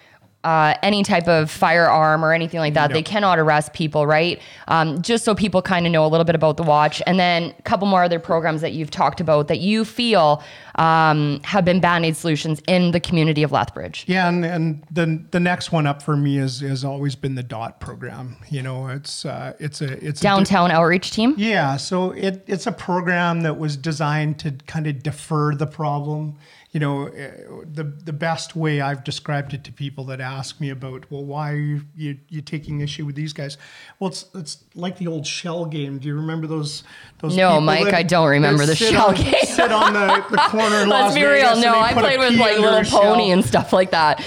uh, 0.46 0.76
any 0.84 1.04
type 1.04 1.28
of 1.28 1.50
firearm 1.50 2.24
or 2.24 2.32
anything 2.32 2.60
like 2.60 2.76
that. 2.76 2.92
No. 2.92 2.94
They 2.94 3.02
cannot 3.02 3.40
arrest 3.40 3.74
people, 3.74 4.06
right? 4.06 4.40
Um, 4.68 5.02
just 5.02 5.26
so 5.26 5.34
people 5.34 5.62
kind 5.62 5.88
of 5.88 5.92
know 5.92 6.06
a 6.06 6.08
little 6.08 6.24
bit 6.24 6.36
about 6.36 6.58
the 6.58 6.64
watch. 6.64 7.02
And 7.08 7.20
then 7.20 7.54
a 7.58 7.62
couple 7.64 7.88
more 7.88 8.04
other 8.04 8.20
programs 8.20 8.62
that 8.62 8.74
you've 8.74 8.92
talked 8.92 9.20
about 9.20 9.48
that 9.48 9.60
you 9.60 9.84
feel 9.84 10.44
um, 10.76 11.42
have 11.44 11.66
been 11.66 11.80
band 11.80 12.06
aid 12.06 12.18
solutions 12.18 12.62
in 12.68 12.92
the 12.92 13.00
community 13.00 13.44
of 13.44 13.52
Lethbridge. 13.52 14.06
Yeah, 14.08 14.28
and, 14.28 14.46
and 14.46 14.84
the 14.92 15.26
the 15.32 15.40
next 15.40 15.72
one 15.72 15.88
up 15.88 16.02
for 16.02 16.18
me 16.18 16.38
is 16.38 16.60
has 16.62 16.84
always 16.84 17.16
been 17.16 17.36
the 17.36 17.44
DOT 17.44 17.80
program. 17.80 18.38
You 18.50 18.62
know, 18.62 18.88
it's 18.88 19.26
uh, 19.26 19.54
it's 19.60 19.82
a 19.82 20.06
it's 20.06 20.22
downtown 20.22 20.72
a 20.72 20.76
outreach 20.76 21.12
team. 21.12 21.36
Yeah, 21.38 21.78
so 21.78 22.12
it 22.12 22.44
it's 22.48 22.68
a 22.68 22.72
program 22.72 23.42
that 23.42 23.58
was 23.58 23.78
designed 23.78 24.40
to 24.40 24.52
kind 24.52 24.88
of 24.88 25.02
defer 25.02 25.56
the 25.56 25.68
problem 25.68 26.38
you 26.76 26.82
know, 26.82 27.06
eh, 27.06 27.32
the 27.64 27.86
the 27.86 28.12
best 28.12 28.54
way 28.54 28.82
I've 28.82 29.06
described 29.06 29.54
it 29.54 29.64
to 29.64 29.72
people 29.72 30.04
that 30.08 30.20
ask 30.20 30.60
me 30.60 30.70
about, 30.70 31.10
well, 31.10 31.24
why 31.24 31.54
are 31.54 31.56
you, 31.56 31.82
you, 31.96 32.18
you 32.28 32.42
taking 32.42 32.82
issue 32.82 33.06
with 33.06 33.16
these 33.16 33.32
guys? 33.32 33.58
Well, 33.98 34.10
it's 34.10 34.26
it's 34.36 34.62
like 34.76 34.98
the 34.98 35.08
old 35.08 35.26
shell 35.26 35.68
game. 35.68 36.00
Do 36.00 36.10
you 36.10 36.16
remember 36.18 36.48
those 36.48 36.84
those? 37.20 37.38
No, 37.38 37.62
Mike, 37.62 37.94
I 37.94 38.04
don't 38.04 38.28
remember 38.28 38.66
the 38.66 38.76
shell 38.76 39.08
on, 39.08 39.16
game. 39.16 39.36
sit 39.46 39.72
on 39.72 39.94
the, 39.94 40.26
the 40.30 40.38
corner 40.50 40.65
corner 40.70 40.84
in 40.84 40.90
Let's 40.90 41.06
Las 41.06 41.14
be 41.16 41.22
Vegas 41.22 41.52
real. 41.54 41.62
No, 41.62 41.80
I 41.80 41.94
played 41.94 42.20
with 42.20 42.36
like 42.40 42.60
Little. 42.60 42.84
Pony 43.00 43.32
and 43.32 43.44
stuff 43.44 43.74
like 43.74 43.92
that. 43.92 44.24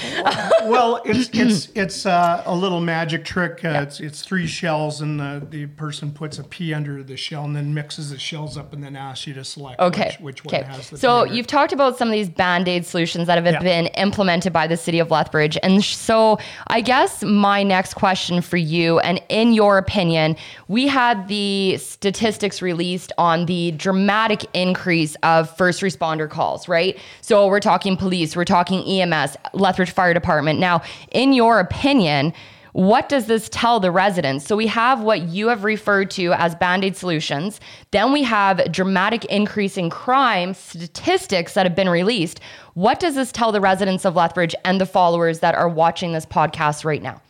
well, 0.64 1.02
it's 1.04 1.30
it's 1.32 1.68
it's 1.74 2.06
uh, 2.06 2.42
a 2.46 2.54
little 2.54 2.80
magic 2.80 3.24
trick. 3.24 3.64
Uh, 3.64 3.80
It's 3.82 4.00
it's 4.00 4.22
three 4.22 4.46
shells, 4.46 5.00
and 5.00 5.18
the, 5.18 5.46
the 5.48 5.66
person 5.66 6.10
puts 6.10 6.38
a 6.38 6.44
pea 6.44 6.74
under 6.74 7.02
the 7.02 7.16
shell, 7.16 7.44
and 7.44 7.54
then 7.54 7.72
mixes 7.74 8.10
the 8.10 8.18
shells 8.18 8.56
up, 8.56 8.72
and 8.72 8.82
then 8.82 8.96
asks 8.96 9.26
you 9.26 9.34
to 9.34 9.44
select 9.44 9.80
Okay. 9.80 10.16
which, 10.20 10.42
which 10.42 10.44
one 10.44 10.54
okay. 10.62 10.72
has 10.72 10.90
the. 10.90 10.98
So 10.98 11.20
under 11.20 11.34
you've 11.34 11.46
talked 11.46 11.72
about 11.72 11.98
some 11.98 12.08
of 12.08 12.12
these 12.12 12.28
band-aid 12.28 12.84
solutions 12.86 13.26
that 13.26 13.42
have 13.42 13.46
Yeah. 13.46 13.58
been 13.62 13.86
implemented 13.88 14.52
by 14.52 14.66
the 14.66 14.76
city 14.76 14.98
of 14.98 15.10
Lethbridge. 15.10 15.58
And 15.62 15.82
so 15.84 16.38
I 16.68 16.80
guess 16.80 17.22
my 17.22 17.62
next 17.62 17.94
question 17.94 18.40
for 18.40 18.56
you, 18.56 18.98
and 19.00 19.20
in 19.28 19.52
your 19.52 19.78
opinion, 19.78 20.36
we 20.68 20.86
had 20.86 21.28
the 21.28 21.76
statistics 21.78 22.60
released 22.62 23.12
on 23.18 23.46
the 23.46 23.72
dramatic 23.72 24.44
increase 24.54 25.16
of 25.22 25.54
first 25.56 25.80
responder 25.82 26.27
calls, 26.28 26.68
right? 26.68 26.98
So 27.20 27.46
we're 27.46 27.60
talking 27.60 27.96
police, 27.96 28.36
we're 28.36 28.44
talking 28.44 28.82
EMS, 28.84 29.36
Lethbridge 29.54 29.90
Fire 29.90 30.14
Department. 30.14 30.60
Now, 30.60 30.82
in 31.10 31.32
your 31.32 31.60
opinion, 31.60 32.32
what 32.72 33.08
does 33.08 33.26
this 33.26 33.48
tell 33.48 33.80
the 33.80 33.90
residents? 33.90 34.46
So 34.46 34.54
we 34.54 34.66
have 34.68 35.00
what 35.00 35.22
you 35.22 35.48
have 35.48 35.64
referred 35.64 36.10
to 36.12 36.32
as 36.34 36.54
band-aid 36.54 36.96
solutions. 36.96 37.60
Then 37.90 38.12
we 38.12 38.22
have 38.22 38.70
dramatic 38.70 39.24
increase 39.24 39.76
in 39.76 39.90
crime 39.90 40.54
statistics 40.54 41.54
that 41.54 41.66
have 41.66 41.74
been 41.74 41.88
released. 41.88 42.40
What 42.74 43.00
does 43.00 43.14
this 43.16 43.32
tell 43.32 43.50
the 43.50 43.60
residents 43.60 44.04
of 44.04 44.14
Lethbridge 44.14 44.54
and 44.64 44.80
the 44.80 44.86
followers 44.86 45.40
that 45.40 45.54
are 45.54 45.68
watching 45.68 46.12
this 46.12 46.26
podcast 46.26 46.84
right 46.84 47.02
now? 47.02 47.20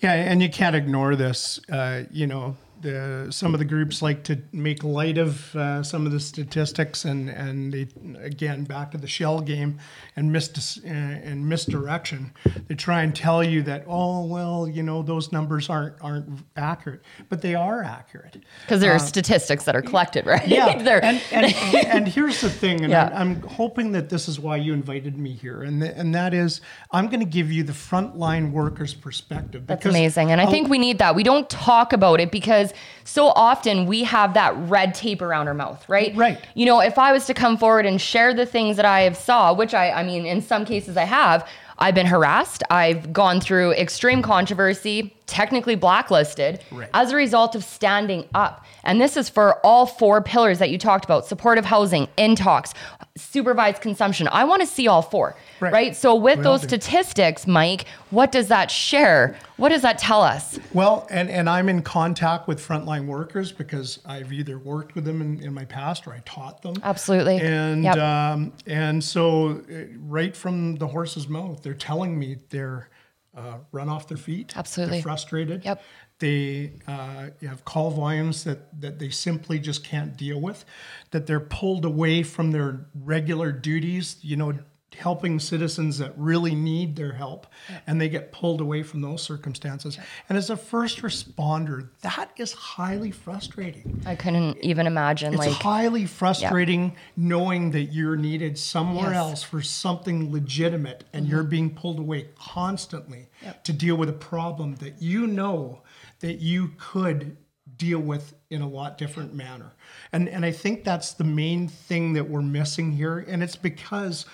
Yeah, 0.00 0.14
and 0.14 0.42
you 0.42 0.48
can't 0.48 0.74
ignore 0.74 1.14
this. 1.14 1.60
Uh, 1.70 2.04
you 2.10 2.26
know, 2.26 2.56
the, 2.84 3.26
some 3.30 3.54
of 3.54 3.58
the 3.58 3.64
groups 3.64 4.02
like 4.02 4.22
to 4.24 4.38
make 4.52 4.84
light 4.84 5.16
of 5.16 5.56
uh, 5.56 5.82
some 5.82 6.04
of 6.04 6.12
the 6.12 6.20
statistics, 6.20 7.04
and 7.04 7.30
and 7.30 7.72
they 7.72 7.88
again 8.20 8.64
back 8.64 8.90
to 8.90 8.98
the 8.98 9.06
shell 9.06 9.40
game 9.40 9.78
and 10.16 10.30
mis 10.30 10.78
uh, 10.84 10.88
and 10.88 11.48
misdirection. 11.48 12.32
They 12.68 12.74
try 12.74 13.02
and 13.02 13.16
tell 13.16 13.42
you 13.42 13.62
that 13.62 13.84
oh 13.88 14.26
well, 14.26 14.68
you 14.68 14.82
know 14.82 15.02
those 15.02 15.32
numbers 15.32 15.70
aren't 15.70 15.96
aren't 16.02 16.28
accurate, 16.56 17.00
but 17.30 17.40
they 17.40 17.54
are 17.54 17.82
accurate. 17.82 18.36
Because 18.60 18.82
there 18.82 18.92
are 18.92 18.98
statistics 18.98 19.64
that 19.64 19.74
are 19.74 19.82
collected, 19.82 20.26
right? 20.26 20.42
Uh, 20.42 20.46
Yeah, 20.46 20.66
and, 21.02 21.22
and 21.32 21.54
and 21.86 22.06
here's 22.06 22.42
the 22.42 22.50
thing, 22.50 22.82
and 22.82 22.90
Yeah. 22.90 23.06
I'm, 23.14 23.14
I'm 23.14 23.42
hoping 23.42 23.92
that 23.92 24.10
this 24.10 24.28
is 24.28 24.38
why 24.38 24.56
you 24.56 24.74
invited 24.74 25.18
me 25.18 25.32
here, 25.32 25.62
and 25.62 25.80
th- 25.80 25.94
and 25.96 26.14
that 26.14 26.34
is 26.34 26.60
I'm 26.92 27.06
going 27.06 27.20
to 27.20 27.26
give 27.26 27.50
you 27.50 27.62
the 27.62 27.72
frontline 27.72 28.52
workers' 28.52 28.92
perspective. 28.92 29.66
That's 29.66 29.86
amazing. 29.86 30.30
And 30.30 30.40
I 30.40 30.46
think 30.46 30.68
we 30.68 30.78
need 30.78 30.98
that. 30.98 31.14
We 31.14 31.22
don't 31.22 31.48
talk 31.48 31.94
about 31.94 32.20
it 32.20 32.30
because 32.30 32.73
so 33.04 33.28
often 33.28 33.86
we 33.86 34.04
have 34.04 34.34
that 34.34 34.56
red 34.68 34.94
tape 34.94 35.22
around 35.22 35.48
our 35.48 35.54
mouth, 35.54 35.86
right? 35.88 36.14
Right. 36.16 36.38
You 36.54 36.66
know, 36.66 36.80
if 36.80 36.98
I 36.98 37.12
was 37.12 37.26
to 37.26 37.34
come 37.34 37.56
forward 37.56 37.86
and 37.86 38.00
share 38.00 38.34
the 38.34 38.46
things 38.46 38.76
that 38.76 38.84
I 38.84 39.00
have 39.02 39.16
saw, 39.16 39.52
which 39.52 39.74
I, 39.74 39.90
I 39.90 40.02
mean, 40.02 40.26
in 40.26 40.40
some 40.42 40.64
cases 40.64 40.96
I 40.96 41.04
have, 41.04 41.48
I've 41.78 41.94
been 41.94 42.06
harassed. 42.06 42.62
I've 42.70 43.12
gone 43.12 43.40
through 43.40 43.72
extreme 43.72 44.22
controversy, 44.22 45.14
technically 45.26 45.74
blacklisted 45.74 46.60
Right. 46.70 46.88
as 46.92 47.12
a 47.12 47.16
result 47.16 47.54
of 47.54 47.64
standing 47.64 48.28
up. 48.34 48.64
And 48.82 49.00
this 49.00 49.16
is 49.16 49.28
for 49.28 49.58
all 49.64 49.86
four 49.86 50.20
pillars 50.22 50.58
that 50.58 50.68
you 50.70 50.76
talked 50.78 51.04
about 51.04 51.24
supportive 51.26 51.64
housing, 51.64 52.08
in 52.16 52.36
talks, 52.36 52.74
supervised 53.16 53.80
consumption. 53.80 54.28
I 54.28 54.44
want 54.44 54.60
to 54.60 54.66
see 54.66 54.86
all 54.88 55.00
four, 55.00 55.34
Right. 55.60 55.72
right? 55.72 55.96
So, 55.96 56.14
with 56.14 56.38
We 56.38 56.44
those 56.44 56.62
statistics, 56.62 57.46
Mike, 57.46 57.86
what 58.10 58.32
does 58.32 58.48
that 58.48 58.70
share? 58.70 59.36
What 59.56 59.70
does 59.70 59.82
that 59.82 59.98
tell 59.98 60.20
us? 60.22 60.58
Well, 60.72 61.06
and, 61.10 61.30
and 61.30 61.48
I'm 61.48 61.68
in 61.68 61.82
contact 61.82 62.46
with 62.48 62.60
frontline 62.60 63.06
workers 63.06 63.52
because 63.52 64.00
I've 64.04 64.32
either 64.32 64.58
worked 64.58 64.94
with 64.94 65.04
them 65.04 65.22
in, 65.22 65.40
in 65.42 65.54
my 65.54 65.64
past 65.64 66.06
or 66.06 66.12
I 66.12 66.20
taught 66.26 66.60
them. 66.62 66.74
Absolutely. 66.82 67.38
And 67.40 67.84
Yep. 67.84 67.96
um, 67.98 68.52
and 68.66 69.02
so 69.02 69.62
uh, 69.70 69.84
right 70.00 70.36
from 70.36 70.76
the 70.76 70.88
horse's 70.88 71.28
mouth, 71.28 71.62
they're 71.62 71.72
telling 71.72 72.18
me 72.18 72.36
they're 72.50 72.88
uh, 73.36 73.58
run 73.72 73.88
off 73.88 74.08
their 74.08 74.16
feet. 74.16 74.56
Absolutely. 74.56 74.98
They're 74.98 75.02
frustrated. 75.02 75.64
Yep. 75.64 75.82
They 76.20 76.72
uh, 76.86 77.30
have 77.42 77.64
call 77.64 77.90
volumes 77.90 78.44
that, 78.44 78.80
that 78.80 78.98
they 78.98 79.10
simply 79.10 79.58
just 79.58 79.84
can't 79.84 80.16
deal 80.16 80.40
with, 80.40 80.64
that 81.10 81.26
they're 81.26 81.40
pulled 81.40 81.84
away 81.84 82.22
from 82.22 82.52
their 82.52 82.86
regular 82.94 83.50
duties, 83.50 84.16
you 84.22 84.36
know, 84.36 84.54
helping 84.94 85.38
citizens 85.38 85.98
that 85.98 86.12
really 86.16 86.54
need 86.54 86.96
their 86.96 87.12
help, 87.12 87.46
and 87.86 88.00
they 88.00 88.08
get 88.08 88.32
pulled 88.32 88.60
away 88.60 88.82
from 88.82 89.00
those 89.00 89.22
circumstances. 89.22 89.98
And 90.28 90.38
as 90.38 90.50
a 90.50 90.56
first 90.56 91.02
responder, 91.02 91.88
that 92.02 92.30
is 92.36 92.52
highly 92.52 93.10
frustrating. 93.10 94.02
I 94.06 94.14
couldn't 94.14 94.58
even 94.58 94.86
imagine. 94.86 95.34
It's 95.34 95.46
like, 95.46 95.52
highly 95.52 96.06
frustrating 96.06 96.96
knowing 97.16 97.70
that 97.72 97.84
you're 97.84 98.16
needed 98.16 98.58
somewhere 98.58 99.10
Yes. 99.10 99.16
else 99.16 99.42
for 99.42 99.62
something 99.62 100.32
legitimate 100.32 101.04
and 101.12 101.24
mm-hmm. 101.24 101.34
you're 101.34 101.44
being 101.44 101.74
pulled 101.74 101.98
away 101.98 102.28
constantly 102.36 103.28
to 103.62 103.72
deal 103.72 103.96
with 103.96 104.08
a 104.08 104.14
problem 104.14 104.76
that 104.76 105.00
you 105.02 105.26
know 105.26 105.82
that 106.20 106.40
you 106.40 106.72
could 106.78 107.36
deal 107.76 107.98
with 107.98 108.34
in 108.50 108.62
a 108.62 108.68
lot 108.68 108.98
different 108.98 109.34
manner. 109.34 109.72
And 110.12 110.28
and 110.28 110.44
I 110.44 110.52
think 110.52 110.84
that's 110.84 111.12
the 111.12 111.24
main 111.24 111.68
thing 111.68 112.12
that 112.14 112.28
we're 112.28 112.42
missing 112.42 112.92
here 112.92 113.18
and 113.18 113.42
it's 113.42 113.56
because 113.56 114.26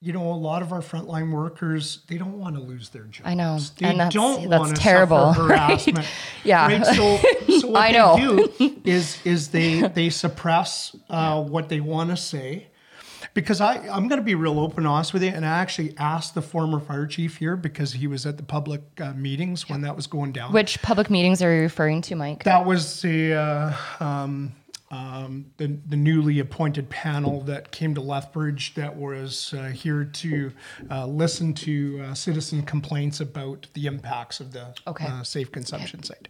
you 0.00 0.12
know, 0.12 0.30
a 0.30 0.34
lot 0.34 0.62
of 0.62 0.72
our 0.72 0.80
frontline 0.80 1.32
workers, 1.32 2.02
they 2.06 2.18
don't 2.18 2.38
want 2.38 2.54
to 2.54 2.62
lose 2.62 2.88
their 2.90 3.02
jobs. 3.04 3.28
I 3.28 3.34
know. 3.34 3.58
They 3.78 3.86
And 3.86 3.98
that's- 3.98 4.14
don't 4.14 4.48
that's 4.48 4.60
want 4.60 4.76
to 4.76 4.80
terrible, 4.80 5.34
suffer 5.34 5.46
right? 5.48 5.68
harassment. 5.70 6.06
Yeah. 6.44 6.66
Right? 6.66 6.86
So, 6.86 7.16
so 7.60 7.68
what 7.72 7.80
I 7.82 7.92
they 7.92 7.98
know. 7.98 8.46
do 8.58 8.80
is 8.84 9.18
is 9.24 9.48
they 9.48 9.82
they 9.88 10.10
suppress 10.10 10.94
uh, 11.10 11.42
what 11.42 11.68
they 11.68 11.80
want 11.80 12.10
to 12.10 12.16
say 12.16 12.68
because 13.34 13.60
I 13.60 13.74
I'm 13.88 14.06
going 14.06 14.20
to 14.20 14.24
be 14.24 14.36
real 14.36 14.60
open 14.60 14.78
and 14.78 14.86
honest 14.86 15.12
with 15.12 15.24
you 15.24 15.30
and 15.30 15.44
I 15.44 15.58
actually 15.58 15.94
asked 15.98 16.34
the 16.36 16.42
former 16.42 16.78
fire 16.78 17.06
chief 17.06 17.36
here 17.38 17.56
because 17.56 17.92
he 17.92 18.06
was 18.06 18.24
at 18.24 18.36
the 18.36 18.44
public 18.44 18.82
uh, 19.00 19.12
meetings 19.14 19.68
when 19.68 19.80
that 19.80 19.96
was 19.96 20.06
going 20.06 20.30
down. 20.30 20.52
which 20.52 20.80
public 20.80 21.10
meetings 21.10 21.42
are 21.42 21.52
you 21.52 21.62
referring 21.62 22.02
to, 22.02 22.14
Mike? 22.14 22.44
that 22.44 22.64
was 22.64 23.02
the 23.02 23.34
uh, 23.34 23.72
um, 23.98 24.52
um, 24.90 25.46
the, 25.58 25.78
the 25.86 25.96
newly 25.96 26.38
appointed 26.40 26.88
panel 26.88 27.42
that 27.42 27.70
came 27.70 27.94
to 27.94 28.00
Lethbridge 28.00 28.74
that 28.74 28.96
was 28.96 29.52
uh, 29.54 29.64
here 29.64 30.04
to 30.04 30.52
uh, 30.90 31.06
listen 31.06 31.52
to 31.54 32.00
uh, 32.04 32.14
citizen 32.14 32.62
complaints 32.62 33.20
about 33.20 33.66
the 33.74 33.86
impacts 33.86 34.40
of 34.40 34.52
the 34.52 34.74
Okay. 34.86 35.06
uh, 35.06 35.22
safe 35.22 35.52
consumption 35.52 36.02
site. 36.02 36.28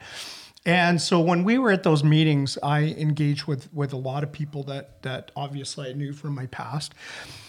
And 0.67 1.01
so 1.01 1.21
when 1.21 1.45
we 1.45 1.57
were 1.57 1.71
at 1.71 1.83
those 1.85 2.03
meetings, 2.05 2.59
I 2.63 2.81
engaged 2.99 3.47
with 3.47 3.73
with 3.73 3.93
a 3.95 3.97
lot 3.97 4.23
of 4.25 4.33
people 4.33 4.65
that 4.65 5.01
that 5.03 5.31
obviously 5.37 5.89
I 5.89 5.93
knew 5.95 6.13
from 6.13 6.35
my 6.35 6.47
past. 6.47 6.95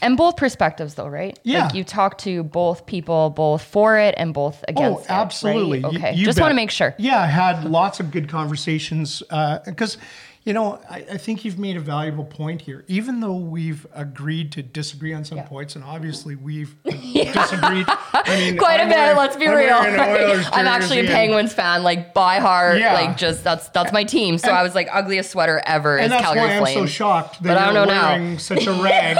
and 0.02 0.16
both 0.16 0.38
perspectives, 0.38 0.94
though, 0.94 1.08
right? 1.08 1.38
Yeah. 1.44 1.66
Like 1.66 1.74
you 1.74 1.84
talked 1.84 2.22
to 2.22 2.44
both 2.44 2.86
people, 2.86 3.32
both 3.32 3.64
for 3.64 3.98
it 3.98 4.14
and 4.16 4.34
both 4.34 4.64
against 4.70 5.00
oh, 5.00 5.04
it. 5.04 5.10
right? 5.10 5.20
absolutely. 5.22 5.80
You- 5.80 5.88
Okay. 5.88 6.14
you 6.14 6.24
Just 6.24 6.38
bet. 6.38 6.44
want 6.44 6.52
to 6.52 6.56
make 6.56 6.72
sure. 6.72 6.96
Yeah, 6.98 7.20
I 7.20 7.26
had 7.26 7.66
lots 7.66 8.00
of 8.00 8.12
good 8.12 8.30
conversations 8.30 9.22
because, 9.66 9.98
you 10.44 10.54
know, 10.54 10.80
I, 10.90 11.06
I 11.12 11.18
think 11.18 11.44
you've 11.46 11.60
made 11.60 11.76
a 11.78 11.80
valuable 11.82 12.24
point 12.24 12.62
here. 12.62 12.84
Even 12.88 13.20
though 13.20 13.36
we've 13.36 13.86
agreed 13.94 14.52
to 14.54 14.64
disagree 14.64 15.14
on 15.14 15.24
some 15.26 15.40
points, 15.44 15.76
and 15.76 15.84
obviously 15.84 16.36
we've 16.36 16.76
disagreed. 16.84 17.86
I 17.88 18.24
mean, 18.38 18.58
Quite 18.58 18.80
a 18.80 18.84
I'm 18.84 18.90
bit. 18.90 19.18
let's 19.18 19.36
be 19.36 19.48
I'm 19.48 19.56
real. 19.56 19.76
I'm 20.54 20.66
actually 20.68 21.02
a 21.02 21.08
Penguins 21.08 21.54
fan, 21.54 21.84
like 21.84 22.14
by 22.14 22.40
heart. 22.40 22.80
Yeah. 22.80 22.94
Like 22.94 23.18
just 23.18 23.44
that's 23.44 23.70
that's 23.70 23.92
my 23.92 24.04
team. 24.04 24.38
So 24.38 24.50
I 24.52 24.64
was 24.64 24.74
like 24.76 24.88
ugliest 24.92 25.32
sweater 25.32 25.62
ever 25.66 25.98
And 25.98 26.06
is 26.06 26.12
that's 26.12 26.24
Calgary 26.24 26.42
why 26.48 26.54
I'm 26.56 26.64
Flames. 26.64 26.76
so 26.80 26.86
shocked 26.86 27.44
that 27.44 27.50
But 27.50 27.58
I 27.58 27.66
you're 27.66 27.74
don't 27.74 27.88
know 27.88 27.94
now. 27.94 28.10
wearing 28.14 28.40
such 28.40 28.66
a 28.66 28.74
rag. 28.74 29.18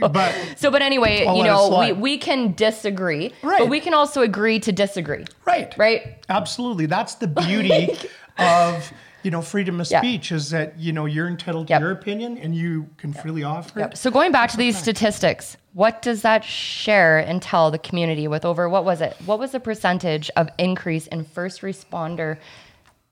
But 0.00 0.32
So, 0.56 0.70
but 0.70 0.80
anyway, 0.80 1.26
I'll 1.26 1.36
you 1.36 1.42
know, 1.44 1.76
we, 1.80 1.92
we 1.92 2.18
can 2.18 2.52
disagree, 2.54 3.32
Right. 3.42 3.58
but 3.58 3.68
we 3.68 3.80
can 3.80 3.94
also 3.94 4.22
agree 4.22 4.60
to 4.60 4.70
disagree. 4.70 5.24
Right. 5.44 5.74
Right. 5.76 6.24
Absolutely. 6.28 6.86
That's 6.86 7.14
the 7.16 7.26
beauty 7.26 7.96
of, 8.38 8.92
you 9.22 9.30
know, 9.30 9.42
freedom 9.42 9.80
of 9.80 9.90
Yeah. 9.90 10.00
speech 10.00 10.30
is 10.32 10.50
that, 10.50 10.78
you 10.78 10.92
know, 10.92 11.06
you're 11.06 11.28
entitled 11.28 11.68
to 11.68 11.78
your 11.78 11.90
opinion 11.90 12.38
and 12.38 12.54
you 12.54 12.88
can 12.98 13.12
freely 13.12 13.42
offer 13.42 13.80
it. 13.80 13.96
So 13.96 14.10
going 14.10 14.32
back 14.32 14.50
to 14.50 14.56
these 14.56 14.78
statistics, 14.78 15.56
what 15.72 16.02
does 16.02 16.22
that 16.22 16.44
share 16.44 17.18
and 17.18 17.42
tell 17.42 17.70
the 17.70 17.78
community 17.78 18.28
with 18.28 18.44
over 18.44 18.68
what 18.68 18.84
was 18.84 19.00
it? 19.00 19.16
What 19.26 19.38
was 19.38 19.52
the 19.52 19.60
percentage 19.60 20.30
of 20.36 20.48
increase 20.58 21.06
in 21.08 21.24
first 21.24 21.62
responder 21.62 22.38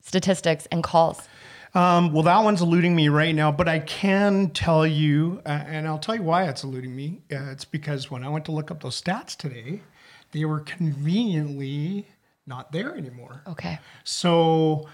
statistics 0.00 0.66
and 0.70 0.82
calls? 0.82 1.28
Um, 1.74 2.12
well, 2.12 2.22
that 2.22 2.42
one's 2.42 2.62
eluding 2.62 2.96
me 2.96 3.08
right 3.08 3.34
now, 3.34 3.52
but 3.52 3.68
I 3.68 3.80
can 3.80 4.48
tell 4.50 4.86
you, 4.86 5.42
uh, 5.44 5.48
and 5.66 5.86
I'll 5.86 5.98
tell 5.98 6.14
you 6.14 6.22
why 6.22 6.44
it's 6.44 6.64
eluding 6.64 6.96
me. 6.96 7.20
Uh, 7.30 7.50
it's 7.50 7.66
because 7.66 8.10
when 8.10 8.24
I 8.24 8.30
went 8.30 8.46
to 8.46 8.52
look 8.52 8.70
up 8.70 8.82
those 8.82 9.00
stats 9.00 9.36
today, 9.36 9.82
they 10.32 10.46
were 10.46 10.60
conveniently 10.60 12.06
not 12.46 12.72
there 12.72 12.96
anymore. 12.96 13.42
Okay. 13.46 13.78
So, 14.04 14.88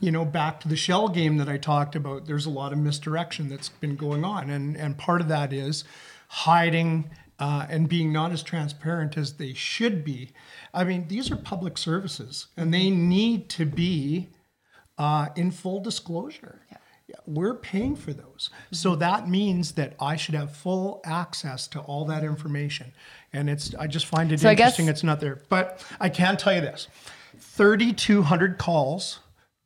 you 0.00 0.10
know, 0.10 0.24
back 0.24 0.60
to 0.60 0.68
the 0.68 0.76
shell 0.76 1.08
game 1.08 1.36
that 1.38 1.48
I 1.48 1.58
talked 1.58 1.94
about, 1.94 2.26
there's 2.26 2.46
a 2.46 2.50
lot 2.50 2.72
of 2.72 2.78
misdirection 2.78 3.48
that's 3.48 3.68
been 3.68 3.96
going 3.96 4.24
on. 4.24 4.50
And, 4.50 4.76
and 4.76 4.96
part 4.96 5.20
of 5.20 5.28
that 5.28 5.52
is 5.52 5.84
hiding 6.28 7.10
uh, 7.38 7.66
and 7.68 7.88
being 7.88 8.12
not 8.12 8.32
as 8.32 8.42
transparent 8.42 9.16
as 9.16 9.34
they 9.34 9.52
should 9.52 10.04
be. 10.04 10.32
I 10.74 10.84
mean, 10.84 11.06
these 11.08 11.30
are 11.30 11.36
public 11.36 11.78
services 11.78 12.48
and 12.56 12.72
they 12.72 12.90
need 12.90 13.48
to 13.50 13.64
be 13.66 14.28
uh, 14.96 15.28
in 15.36 15.50
full 15.50 15.80
disclosure. 15.80 16.62
Yeah. 16.70 16.78
Yeah, 17.10 17.14
we're 17.24 17.54
paying 17.54 17.96
for 17.96 18.12
those. 18.12 18.50
So 18.70 18.94
that 18.96 19.30
means 19.30 19.72
that 19.72 19.94
I 19.98 20.16
should 20.16 20.34
have 20.34 20.54
full 20.54 21.00
access 21.06 21.66
to 21.68 21.80
all 21.80 22.04
that 22.04 22.22
information. 22.22 22.92
And 23.32 23.48
it's 23.48 23.74
I 23.76 23.86
just 23.86 24.04
find 24.04 24.30
it 24.30 24.40
So 24.40 24.50
I 24.50 24.54
guess- 24.54 24.72
interesting 24.78 24.88
it's 24.88 25.02
not 25.02 25.18
there. 25.18 25.40
But 25.48 25.82
I 25.98 26.10
can 26.10 26.36
tell 26.36 26.52
you 26.54 26.60
this. 26.60 26.86
3200 27.38 28.58
calls 28.58 29.20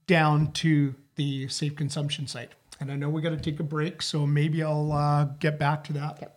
down 0.06 0.52
to 0.52 0.94
the 1.16 1.49
safe 1.49 1.76
consumption 1.76 2.26
site. 2.26 2.50
And 2.80 2.90
I 2.90 2.97
know 2.97 3.09
we 3.09 3.23
got 3.23 3.30
to 3.30 3.37
take 3.37 3.61
a 3.61 3.64
break, 3.64 4.02
so 4.02 4.26
maybe 4.26 4.62
I'll 4.62 4.92
uh, 4.92 5.25
get 5.38 5.59
back 5.59 5.85
to 5.85 5.92
that. 5.94 6.37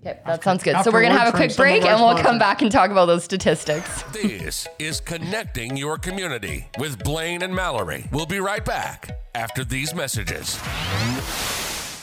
Okay, 0.00 0.18
that 0.24 0.42
sounds 0.42 0.62
good. 0.62 0.76
So 0.82 0.90
we're 0.90 1.02
going 1.02 1.12
to 1.12 1.18
have 1.18 1.34
a 1.34 1.36
quick 1.36 1.54
break 1.56 1.84
and 1.84 2.00
we'll 2.00 2.16
come 2.16 2.38
back 2.38 2.62
and 2.62 2.72
talk 2.72 2.90
about 2.90 3.06
those 3.06 3.24
statistics. 3.24 4.04
This 4.12 4.66
is 4.78 5.00
Connecting 5.00 5.76
Your 5.76 5.98
Community 5.98 6.68
with 6.78 7.02
Blaine 7.04 7.42
and 7.42 7.54
Mallory. 7.54 8.06
We'll 8.12 8.26
be 8.26 8.40
right 8.40 8.64
back 8.64 9.18
after 9.34 9.64
these 9.64 9.94
messages. 9.94 10.56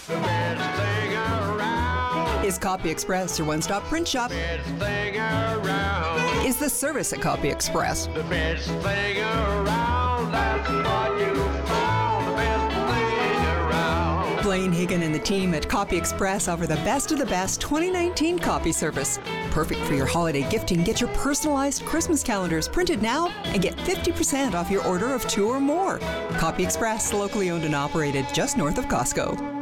The 0.07 0.13
best 0.13 0.79
thing 0.79 1.13
around. 1.13 2.45
Is 2.45 2.57
Copy 2.57 2.89
Express 2.89 3.37
your 3.37 3.47
one 3.47 3.61
stop 3.61 3.83
print 3.83 4.07
shop? 4.07 4.29
Best 4.31 4.69
thing 4.79 5.17
around. 5.17 6.45
Is 6.45 6.57
the 6.57 6.69
service 6.69 7.13
at 7.13 7.21
Copy 7.21 7.49
Express? 7.49 8.07
The 8.07 8.23
best 8.23 8.67
thing 8.67 9.17
around. 9.19 9.96
That's 10.37 10.69
what 10.69 11.19
you 11.19 11.33
found. 11.65 12.27
The 12.27 12.35
best 12.35 12.75
thing 12.93 13.45
around. 13.45 14.43
Blaine 14.43 14.71
Hyggen 14.71 15.01
and 15.03 15.13
the 15.13 15.19
team 15.19 15.53
at 15.55 15.67
Copy 15.67 15.97
Express 15.97 16.47
offer 16.47 16.67
the 16.67 16.75
best 16.77 17.11
of 17.11 17.17
the 17.17 17.25
best 17.25 17.59
2019 17.61 18.37
copy 18.39 18.71
service. 18.71 19.19
Perfect 19.49 19.81
for 19.81 19.95
your 19.95 20.05
holiday 20.05 20.47
gifting. 20.49 20.83
Get 20.83 21.01
your 21.01 21.09
personalized 21.11 21.83
Christmas 21.85 22.21
calendars 22.21 22.67
printed 22.67 23.01
now 23.01 23.29
and 23.45 23.61
get 23.61 23.75
50% 23.77 24.53
off 24.53 24.69
your 24.69 24.85
order 24.85 25.13
of 25.13 25.27
two 25.27 25.47
or 25.47 25.59
more. 25.59 25.97
Copy 26.37 26.63
Express, 26.63 27.13
locally 27.13 27.49
owned 27.49 27.63
and 27.63 27.75
operated 27.75 28.27
just 28.33 28.57
north 28.57 28.77
of 28.77 28.85
Costco. 28.85 29.55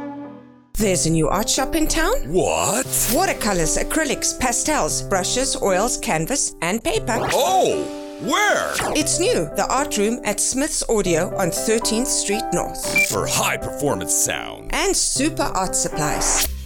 There's 0.74 1.06
a 1.06 1.10
new 1.10 1.26
art 1.26 1.48
shop 1.48 1.74
in 1.74 1.88
town. 1.88 2.12
What? 2.26 2.86
Watercolors, 3.14 3.78
acrylics, 3.78 4.38
pastels, 4.38 5.00
brushes, 5.00 5.56
oils, 5.62 5.96
canvas, 5.96 6.54
and 6.60 6.84
paper. 6.84 7.16
Oh, 7.32 7.95
where? 8.20 8.72
It's 8.96 9.20
new, 9.20 9.44
the 9.56 9.66
art 9.68 9.98
room 9.98 10.20
at 10.24 10.40
Smith's 10.40 10.82
Audio 10.88 11.36
on 11.36 11.48
13th 11.48 12.06
Street 12.06 12.44
North. 12.52 13.08
for 13.08 13.26
high 13.26 13.56
performance 13.56 14.14
sound. 14.14 14.74
And 14.74 14.96
super 14.96 15.42
art 15.42 15.74
supplies. 15.74 16.48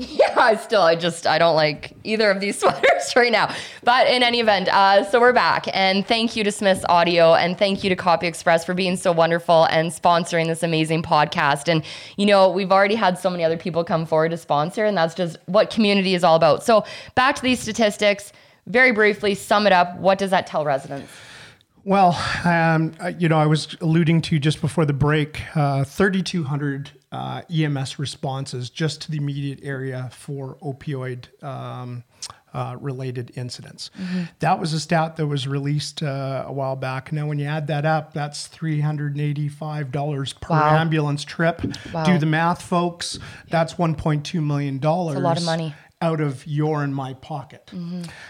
Yeah, 0.00 0.32
I 0.36 0.54
still, 0.54 0.82
I 0.82 0.94
just, 0.94 1.26
I 1.26 1.38
don't 1.38 1.56
like 1.56 1.92
either 2.04 2.30
of 2.30 2.38
these 2.38 2.56
sweaters 2.60 3.16
right 3.16 3.32
now. 3.32 3.52
But 3.82 4.06
in 4.06 4.22
any 4.22 4.38
event, 4.38 4.68
uh, 4.68 5.02
so 5.02 5.18
we're 5.18 5.32
back. 5.32 5.66
And 5.74 6.06
thank 6.06 6.36
you 6.36 6.44
to 6.44 6.52
Smith's 6.52 6.84
Audio 6.88 7.34
and 7.34 7.58
thank 7.58 7.82
you 7.82 7.90
to 7.90 7.96
Copy 7.96 8.28
Express 8.28 8.64
for 8.64 8.74
being 8.74 8.96
so 8.96 9.10
wonderful 9.10 9.64
and 9.64 9.90
sponsoring 9.90 10.46
this 10.46 10.62
amazing 10.62 11.02
podcast. 11.02 11.66
And, 11.66 11.82
you 12.16 12.26
know, 12.26 12.48
we've 12.48 12.70
already 12.70 12.94
had 12.94 13.18
so 13.18 13.28
many 13.28 13.42
other 13.42 13.56
people 13.56 13.82
come 13.82 14.06
forward 14.06 14.28
to 14.28 14.36
sponsor, 14.36 14.84
and 14.84 14.96
that's 14.96 15.16
just 15.16 15.36
what 15.46 15.70
community 15.70 16.14
is 16.14 16.22
all 16.22 16.36
about. 16.36 16.62
So 16.62 16.84
back 17.16 17.34
to 17.34 17.42
these 17.42 17.58
statistics. 17.58 18.32
Very 18.68 18.92
briefly, 18.92 19.34
sum 19.34 19.66
it 19.66 19.72
up. 19.72 19.96
What 19.98 20.18
does 20.18 20.30
that 20.30 20.46
tell 20.46 20.64
residents? 20.64 21.10
Well, 21.84 22.20
um, 22.44 22.92
you 23.18 23.28
know, 23.30 23.38
I 23.38 23.46
was 23.46 23.74
alluding 23.80 24.20
to 24.22 24.38
just 24.38 24.60
before 24.60 24.84
the 24.84 24.92
break, 24.92 25.40
uh, 25.56 25.84
3,200 25.84 26.90
uh, 27.10 27.42
EMS 27.50 27.98
responses 27.98 28.68
just 28.68 29.00
to 29.02 29.10
the 29.10 29.16
immediate 29.16 29.60
area 29.62 30.10
for 30.12 30.56
opioid 30.62 31.42
um, 31.42 32.04
uh, 32.52 32.76
related 32.78 33.32
incidents. 33.36 33.90
That 34.40 34.58
was 34.60 34.74
a 34.74 34.80
stat 34.80 35.16
that 35.16 35.26
was 35.26 35.48
released 35.48 36.02
uh, 36.02 36.44
a 36.46 36.52
while 36.52 36.76
back. 36.76 37.10
Now, 37.10 37.26
when 37.26 37.38
you 37.38 37.46
add 37.46 37.68
that 37.68 37.86
up, 37.86 38.12
that's 38.12 38.48
$385 38.48 40.40
per 40.40 40.54
Wow. 40.54 40.76
ambulance 40.76 41.24
trip. 41.24 41.62
Wow. 41.92 42.04
Do 42.04 42.18
the 42.18 42.26
math, 42.26 42.60
folks. 42.62 43.18
That's 43.50 43.74
$1.2 43.74 44.42
million. 44.44 44.78
That's 44.78 44.84
a 44.84 45.18
lot 45.20 45.38
of 45.38 45.44
money. 45.44 45.74
Out 46.00 46.20
of 46.20 46.46
your 46.46 46.84
and 46.84 46.94
my 46.94 47.12
pocket. 47.14 47.70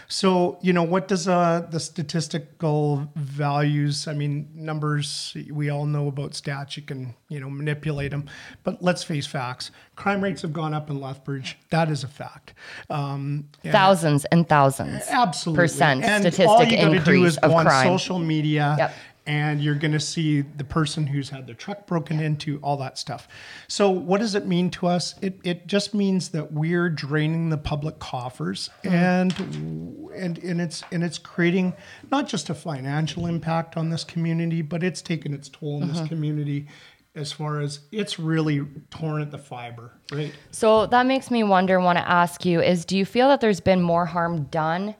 So, 0.07 0.57
you 0.61 0.73
know, 0.73 0.81
what 0.83 1.07
does 1.07 1.27
uh, 1.27 1.67
the 1.69 1.79
statistical 1.79 3.11
values, 3.15 4.07
I 4.07 4.13
mean, 4.13 4.49
numbers, 4.55 5.35
we 5.51 5.69
all 5.69 5.85
know 5.85 6.07
about 6.07 6.31
stats, 6.31 6.77
you 6.77 6.83
can, 6.83 7.13
you 7.29 7.39
know, 7.39 7.49
manipulate 7.49 8.09
them. 8.11 8.25
But 8.63 8.81
let's 8.81 9.03
face 9.03 9.27
facts 9.27 9.71
crime 9.95 10.23
rates 10.23 10.41
have 10.43 10.53
gone 10.53 10.73
up 10.73 10.89
in 10.89 11.01
Lethbridge. 11.01 11.57
That 11.71 11.91
is 11.91 12.05
a 12.05 12.07
fact. 12.07 12.53
Um, 12.89 13.49
and- 13.65 13.73
Thousands 13.73 14.23
and 14.25 14.47
thousands. 14.47 15.03
Absolutely. 15.09 15.63
Percent 15.63 16.03
and 16.05 16.21
statistic 16.23 16.47
all 16.47 16.63
you 16.63 16.77
gotta 16.77 16.89
do 16.91 16.95
increase 16.95 17.27
is 17.33 17.37
of 17.39 17.51
go 17.51 17.57
on 17.57 17.65
crime. 17.65 17.85
social 17.85 18.17
media 18.17 18.75
Yep. 18.77 18.93
And 19.29 19.61
you're 19.61 19.75
going 19.75 19.91
to 19.91 19.99
see 19.99 20.41
the 20.41 20.63
person 20.63 21.05
who's 21.05 21.29
had 21.29 21.45
their 21.45 21.53
truck 21.53 21.85
broken 21.85 22.19
into, 22.19 22.57
all 22.63 22.77
that 22.77 22.97
stuff. 22.97 23.27
So 23.67 23.87
what 23.91 24.19
does 24.21 24.33
it 24.33 24.47
mean 24.47 24.71
to 24.71 24.87
us? 24.87 25.13
It, 25.21 25.39
it 25.43 25.67
just 25.67 25.93
means 25.93 26.29
that 26.29 26.51
we're 26.51 26.89
draining 26.89 27.49
the 27.49 27.57
public 27.57 27.99
coffers 27.99 28.69
Mm-hmm. 28.83 28.95
and 28.95 30.09
and 30.15 30.37
and 30.39 30.59
it's 30.61 30.83
and 30.91 31.03
it's 31.03 31.17
creating 31.19 31.73
not 32.11 32.27
just 32.27 32.49
a 32.49 32.55
financial 32.55 33.27
impact 33.27 33.77
on 33.77 33.89
this 33.91 34.03
community, 34.03 34.61
but 34.63 34.83
it's 34.83 35.01
taken 35.01 35.33
its 35.33 35.47
toll 35.47 35.81
in 35.81 35.89
Mm-hmm. 35.89 35.99
this 35.99 36.07
community 36.07 36.67
as 37.15 37.31
far 37.31 37.59
as 37.59 37.81
it's 37.91 38.17
really 38.19 38.65
torn 38.89 39.21
at 39.21 39.29
the 39.31 39.37
fiber, 39.37 39.93
right? 40.11 40.33
So 40.51 40.85
that 40.87 41.05
makes 41.05 41.29
me 41.29 41.43
wonder 41.43 41.79
want 41.79 41.97
to 41.99 42.07
ask 42.09 42.45
you 42.45 42.61
is 42.61 42.83
do 42.85 42.97
you 42.97 43.05
feel 43.05 43.27
that 43.27 43.41
there's 43.41 43.59
been 43.59 43.81
more 43.81 44.05
harm 44.07 44.43
done 44.45 44.95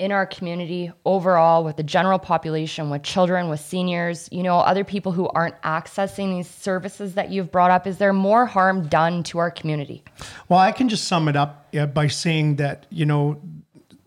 in 0.00 0.12
our 0.12 0.24
community 0.24 0.90
overall 1.04 1.62
with 1.62 1.76
the 1.76 1.82
general 1.82 2.18
population, 2.18 2.88
with 2.88 3.02
children, 3.02 3.50
with 3.50 3.60
seniors, 3.60 4.30
you 4.32 4.42
know, 4.42 4.56
other 4.56 4.82
people 4.82 5.12
who 5.12 5.28
aren't 5.28 5.60
accessing 5.60 6.34
these 6.34 6.48
services 6.48 7.14
that 7.14 7.30
you've 7.30 7.52
brought 7.52 7.70
up? 7.70 7.86
Is 7.86 7.98
there 7.98 8.14
more 8.14 8.46
harm 8.46 8.88
done 8.88 9.22
to 9.24 9.38
our 9.38 9.50
community? 9.50 10.02
Well, 10.48 10.58
I 10.58 10.72
can 10.72 10.88
just 10.88 11.04
sum 11.04 11.28
it 11.28 11.36
up 11.36 11.70
by 11.92 12.06
saying 12.08 12.56
that 12.56 12.86
you 12.88 13.04
know 13.04 13.40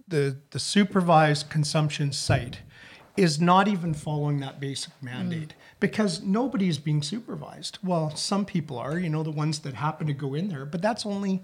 the 0.08 0.36
the 0.50 0.60
supervised 0.60 1.50
consumption 1.52 2.12
site 2.12 2.60
is 3.16 3.40
not 3.40 3.68
even 3.68 3.94
following 3.94 4.40
that 4.40 4.60
basic 4.60 4.92
mandate 5.00 5.54
because 5.84 6.24
nobody's 6.24 6.78
being 6.78 7.02
supervised. 7.02 7.78
Well, 7.84 8.16
some 8.16 8.46
people 8.46 8.78
are, 8.78 8.98
you 8.98 9.10
know, 9.10 9.22
the 9.22 9.32
ones 9.32 9.60
that 9.60 9.74
happen 9.74 10.08
to 10.08 10.14
go 10.14 10.34
in 10.34 10.48
there, 10.48 10.64
but 10.64 10.82
that's 10.82 11.06
only 11.06 11.44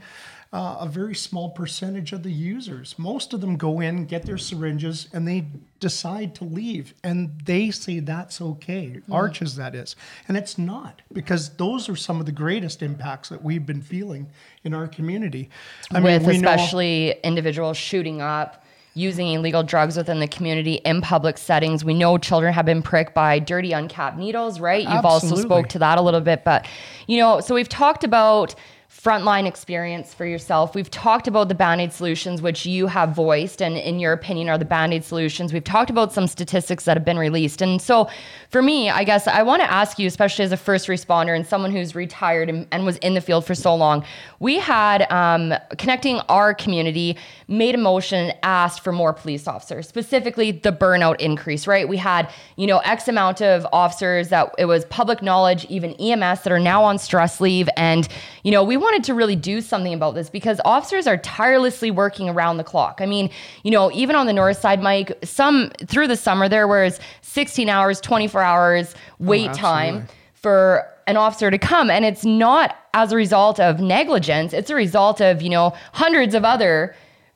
uh, 0.54 0.78
a 0.80 0.88
very 0.88 1.13
small 1.13 1.49
percentage 1.49 2.13
of 2.13 2.23
the 2.23 2.32
users. 2.32 2.97
Most 2.97 3.34
of 3.34 3.41
them 3.41 3.58
go 3.58 3.82
in, 3.82 4.06
get 4.06 4.25
their 4.25 4.38
syringes, 4.38 5.10
and 5.12 5.28
they 5.28 5.47
decide 5.82 6.36
to 6.36 6.45
leave, 6.45 6.93
and 7.04 7.38
they 7.43 7.69
say 7.69 7.99
that's 7.99 8.39
okay. 8.39 9.02
Arches, 9.12 9.58
that 9.58 9.75
is, 9.75 9.97
and 10.30 10.38
it's 10.38 10.58
not 10.58 11.02
because 11.12 11.49
those 11.58 11.89
are 11.89 11.97
some 11.97 12.21
of 12.21 12.25
the 12.25 12.32
greatest 12.32 12.82
impacts 12.82 13.28
that 13.28 13.43
we've 13.43 13.65
been 13.65 13.82
feeling 13.82 14.30
in 14.63 14.73
our 14.73 14.88
community. 14.88 15.49
I 15.91 15.99
with 15.99 16.23
know- 16.23 16.30
especially 16.30 17.19
individuals 17.25 17.75
shooting 17.75 18.21
up 18.21 18.63
using 18.99 19.27
illegal 19.27 19.63
drugs 19.63 19.95
within 19.97 20.19
the 20.19 20.27
community 20.27 20.75
in 20.85 21.01
public 21.01 21.38
settings. 21.38 21.85
We 21.85 21.93
know 21.93 22.17
children 22.17 22.53
have 22.53 22.65
been 22.65 22.81
pricked 22.81 23.13
by 23.13 23.39
dirty 23.39 23.71
uncapped 23.71 24.17
needles 24.17 24.59
right? 24.59 24.83
You've 24.83 25.05
also 25.05 25.35
spoke 25.35 25.69
to 25.69 25.79
that 25.79 25.97
a 25.97 26.01
little 26.01 26.21
bit 26.21 26.43
but 26.43 26.67
you 27.07 27.17
know 27.17 27.39
so 27.39 27.55
we've 27.55 27.69
talked 27.69 28.03
about 28.03 28.55
frontline 29.01 29.45
experience 29.45 30.13
for 30.13 30.25
yourself. 30.25 30.75
We've 30.75 30.91
talked 30.91 31.27
about 31.27 31.47
the 31.47 31.55
band-aid 31.55 31.93
solutions 31.93 32.41
which 32.41 32.65
you 32.65 32.88
have 32.88 33.15
voiced 33.15 33.62
and 33.62 33.77
in 33.77 33.99
your 33.99 34.13
opinion 34.13 34.49
are 34.49 34.57
the 34.57 34.65
band-aid 34.65 35.05
solutions. 35.05 35.53
We've 35.53 35.63
talked 35.63 35.89
about 35.89 36.12
some 36.12 36.27
statistics 36.27 36.83
that 36.83 36.97
have 36.97 37.05
been 37.05 37.17
released. 37.17 37.62
And 37.62 37.81
so 37.81 38.09
for 38.49 38.62
me 38.62 38.89
i 38.89 39.03
guess 39.03 39.27
i 39.27 39.43
want 39.43 39.62
to 39.62 39.71
ask 39.71 39.99
you 39.99 40.07
especially 40.07 40.43
as 40.43 40.51
a 40.51 40.57
first 40.57 40.88
responder 40.88 41.35
and 41.35 41.45
someone 41.45 41.71
who's 41.71 41.93
retired 41.95 42.49
and, 42.49 42.67
and 42.71 42.83
was 42.83 42.97
in 42.97 43.13
the 43.13 43.21
field 43.21 43.45
for 43.45 43.53
so 43.53 43.75
long 43.75 44.03
we 44.39 44.57
had 44.57 45.09
um, 45.12 45.53
connecting 45.77 46.17
our 46.29 46.53
community 46.53 47.15
made 47.47 47.75
a 47.75 47.77
motion 47.77 48.33
asked 48.41 48.83
for 48.83 48.91
more 48.91 49.13
police 49.13 49.47
officers 49.47 49.88
specifically 49.88 50.51
the 50.51 50.71
burnout 50.71 51.19
increase 51.19 51.67
right? 51.67 51.88
We 51.88 51.97
had 51.97 52.29
you 52.57 52.67
know 52.67 52.79
x 52.79 53.07
amount 53.07 53.41
of 53.41 53.65
officers 53.71 54.29
that 54.29 54.53
it 54.57 54.65
was 54.65 54.83
public 54.85 55.21
knowledge 55.21 55.65
even 55.65 55.93
ems 55.93 56.41
that 56.41 56.51
are 56.51 56.59
now 56.59 56.83
on 56.83 56.97
stress 56.97 57.39
leave. 57.39 57.69
And 57.77 58.07
you 58.43 58.51
know 58.51 58.63
we 58.63 58.75
wanted 58.89 59.04
to 59.04 59.13
really 59.13 59.36
do 59.36 59.62
something 59.62 59.93
about 59.93 60.15
this 60.15 60.30
because 60.30 60.60
officers 60.65 61.06
are 61.06 61.17
tirelessly 61.17 61.91
working 61.91 62.28
around 62.28 62.58
the 62.58 62.63
clock. 62.63 62.99
I 63.02 63.06
mean 63.06 63.30
you 63.63 63.71
know 63.71 63.91
even 63.91 64.15
on 64.15 64.25
the 64.25 64.34
north 64.34 64.60
side 64.60 64.82
mike 64.82 65.17
some 65.23 65.71
through 65.86 66.08
the 66.08 66.17
summer 66.17 66.49
there 66.49 66.67
was 66.67 66.99
16 67.21 67.69
hours 67.69 68.02
24 68.02 68.41
hours 68.41 68.95
wait 69.19 69.52
oh, 69.52 69.54
time 69.54 70.08
for 70.34 70.88
an 71.06 71.17
officer 71.17 71.52
to 71.52 71.58
come 71.58 71.89
and 71.89 72.06
it's 72.06 72.25
not 72.25 72.78
as 72.93 73.12
a 73.12 73.15
result 73.15 73.60
of 73.60 73.80
negligence. 73.80 74.54
It's 74.54 74.69
a 74.69 74.75
result 74.75 75.21
of 75.21 75.41
you 75.41 75.49
know 75.49 75.73
hundreds 75.93 76.34
of 76.34 76.43
other 76.43 76.95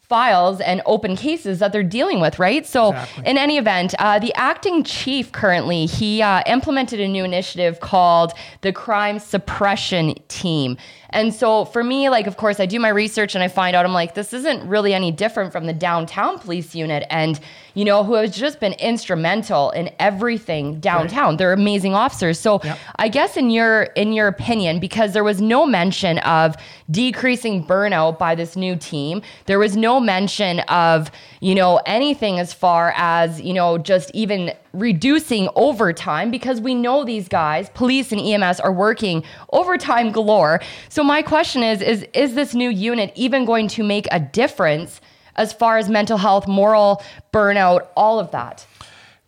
files 0.10 0.60
and 0.62 0.82
open 0.86 1.16
cases 1.16 1.60
that 1.60 1.72
they're 1.72 1.82
dealing 1.82 2.20
with, 2.20 2.38
right? 2.38 2.66
So, 2.66 2.90
Exactly. 2.90 3.26
in 3.26 3.38
any 3.38 3.58
event, 3.58 3.96
uh, 4.00 4.20
the 4.20 4.34
acting 4.36 4.84
chief 4.84 5.32
currently 5.32 5.86
he 5.86 6.22
uh, 6.22 6.44
implemented 6.46 7.00
a 7.00 7.08
new 7.08 7.24
initiative 7.24 7.80
called 7.80 8.34
the 8.62 8.72
Crime 8.72 9.18
Suppression 9.20 10.16
Team. 10.28 10.78
And 11.12 11.34
so, 11.34 11.66
for 11.66 11.84
me, 11.84 12.10
like, 12.10 12.28
of 12.28 12.38
course, 12.38 12.60
I 12.60 12.66
do 12.66 12.80
my 12.80 12.90
research 12.90 13.34
and 13.36 13.44
I 13.44 13.48
find 13.48 13.76
out 13.76 13.86
I'm 13.86 13.94
like, 13.94 14.14
this 14.14 14.34
isn't 14.34 14.68
really 14.68 14.94
any 14.94 15.12
different 15.12 15.52
from 15.52 15.66
the 15.68 15.74
downtown 15.74 16.38
police 16.38 16.76
unit, 16.76 17.06
and 17.10 17.40
you 17.74 17.86
know, 17.86 18.04
who 18.04 18.14
has 18.14 18.36
just 18.36 18.60
been 18.60 18.74
instrumental 18.74 19.72
in 19.72 19.90
everything 20.00 20.80
downtown. 20.80 21.38
They're 21.38 21.54
amazing 21.54 21.96
officers. 21.96 22.40
So, 22.40 22.62
Yep. 22.64 22.78
I 22.98 23.08
guess 23.08 23.38
in 23.38 23.50
your 23.50 23.84
in 23.96 24.14
your 24.14 24.28
opinion, 24.28 24.80
because 24.80 25.14
there 25.14 25.24
was 25.24 25.42
no 25.42 25.66
mention 25.66 26.20
of 26.20 26.56
decreasing 26.92 27.66
burnout 27.66 28.20
by 28.20 28.36
this 28.36 28.56
new 28.56 28.76
team, 28.76 29.22
there 29.46 29.60
was 29.60 29.76
no 29.76 30.00
mention 30.00 30.60
of 30.62 31.12
you 31.40 31.56
know 31.56 31.82
anything 31.86 32.40
as 32.40 32.54
far 32.54 32.94
as 32.96 33.42
you 33.42 33.54
know 33.54 33.78
just 33.78 34.12
even 34.14 34.52
reducing 34.74 35.50
overtime 35.56 36.32
because 36.32 36.60
we 36.60 36.74
know 36.74 37.04
these 37.04 37.28
guys, 37.28 37.70
police 37.76 38.12
and 38.12 38.20
EMS, 38.20 38.60
are 38.60 38.74
working 38.74 39.24
overtime 39.52 40.12
galore. 40.12 40.60
So 40.90 41.04
my 41.04 41.22
question 41.22 41.64
is 41.64 41.82
is 41.82 42.06
is 42.14 42.36
this 42.36 42.54
new 42.54 42.70
unit 42.70 43.12
even 43.16 43.46
going 43.46 43.68
to 43.70 43.84
make 43.84 44.08
a 44.12 44.20
difference 44.20 45.02
as 45.36 45.54
far 45.54 45.78
as 45.78 45.90
mental 45.90 46.18
health, 46.18 46.48
moral 46.48 47.02
burnout, 47.32 47.88
all 47.96 48.20
of 48.20 48.32
that? 48.32 48.66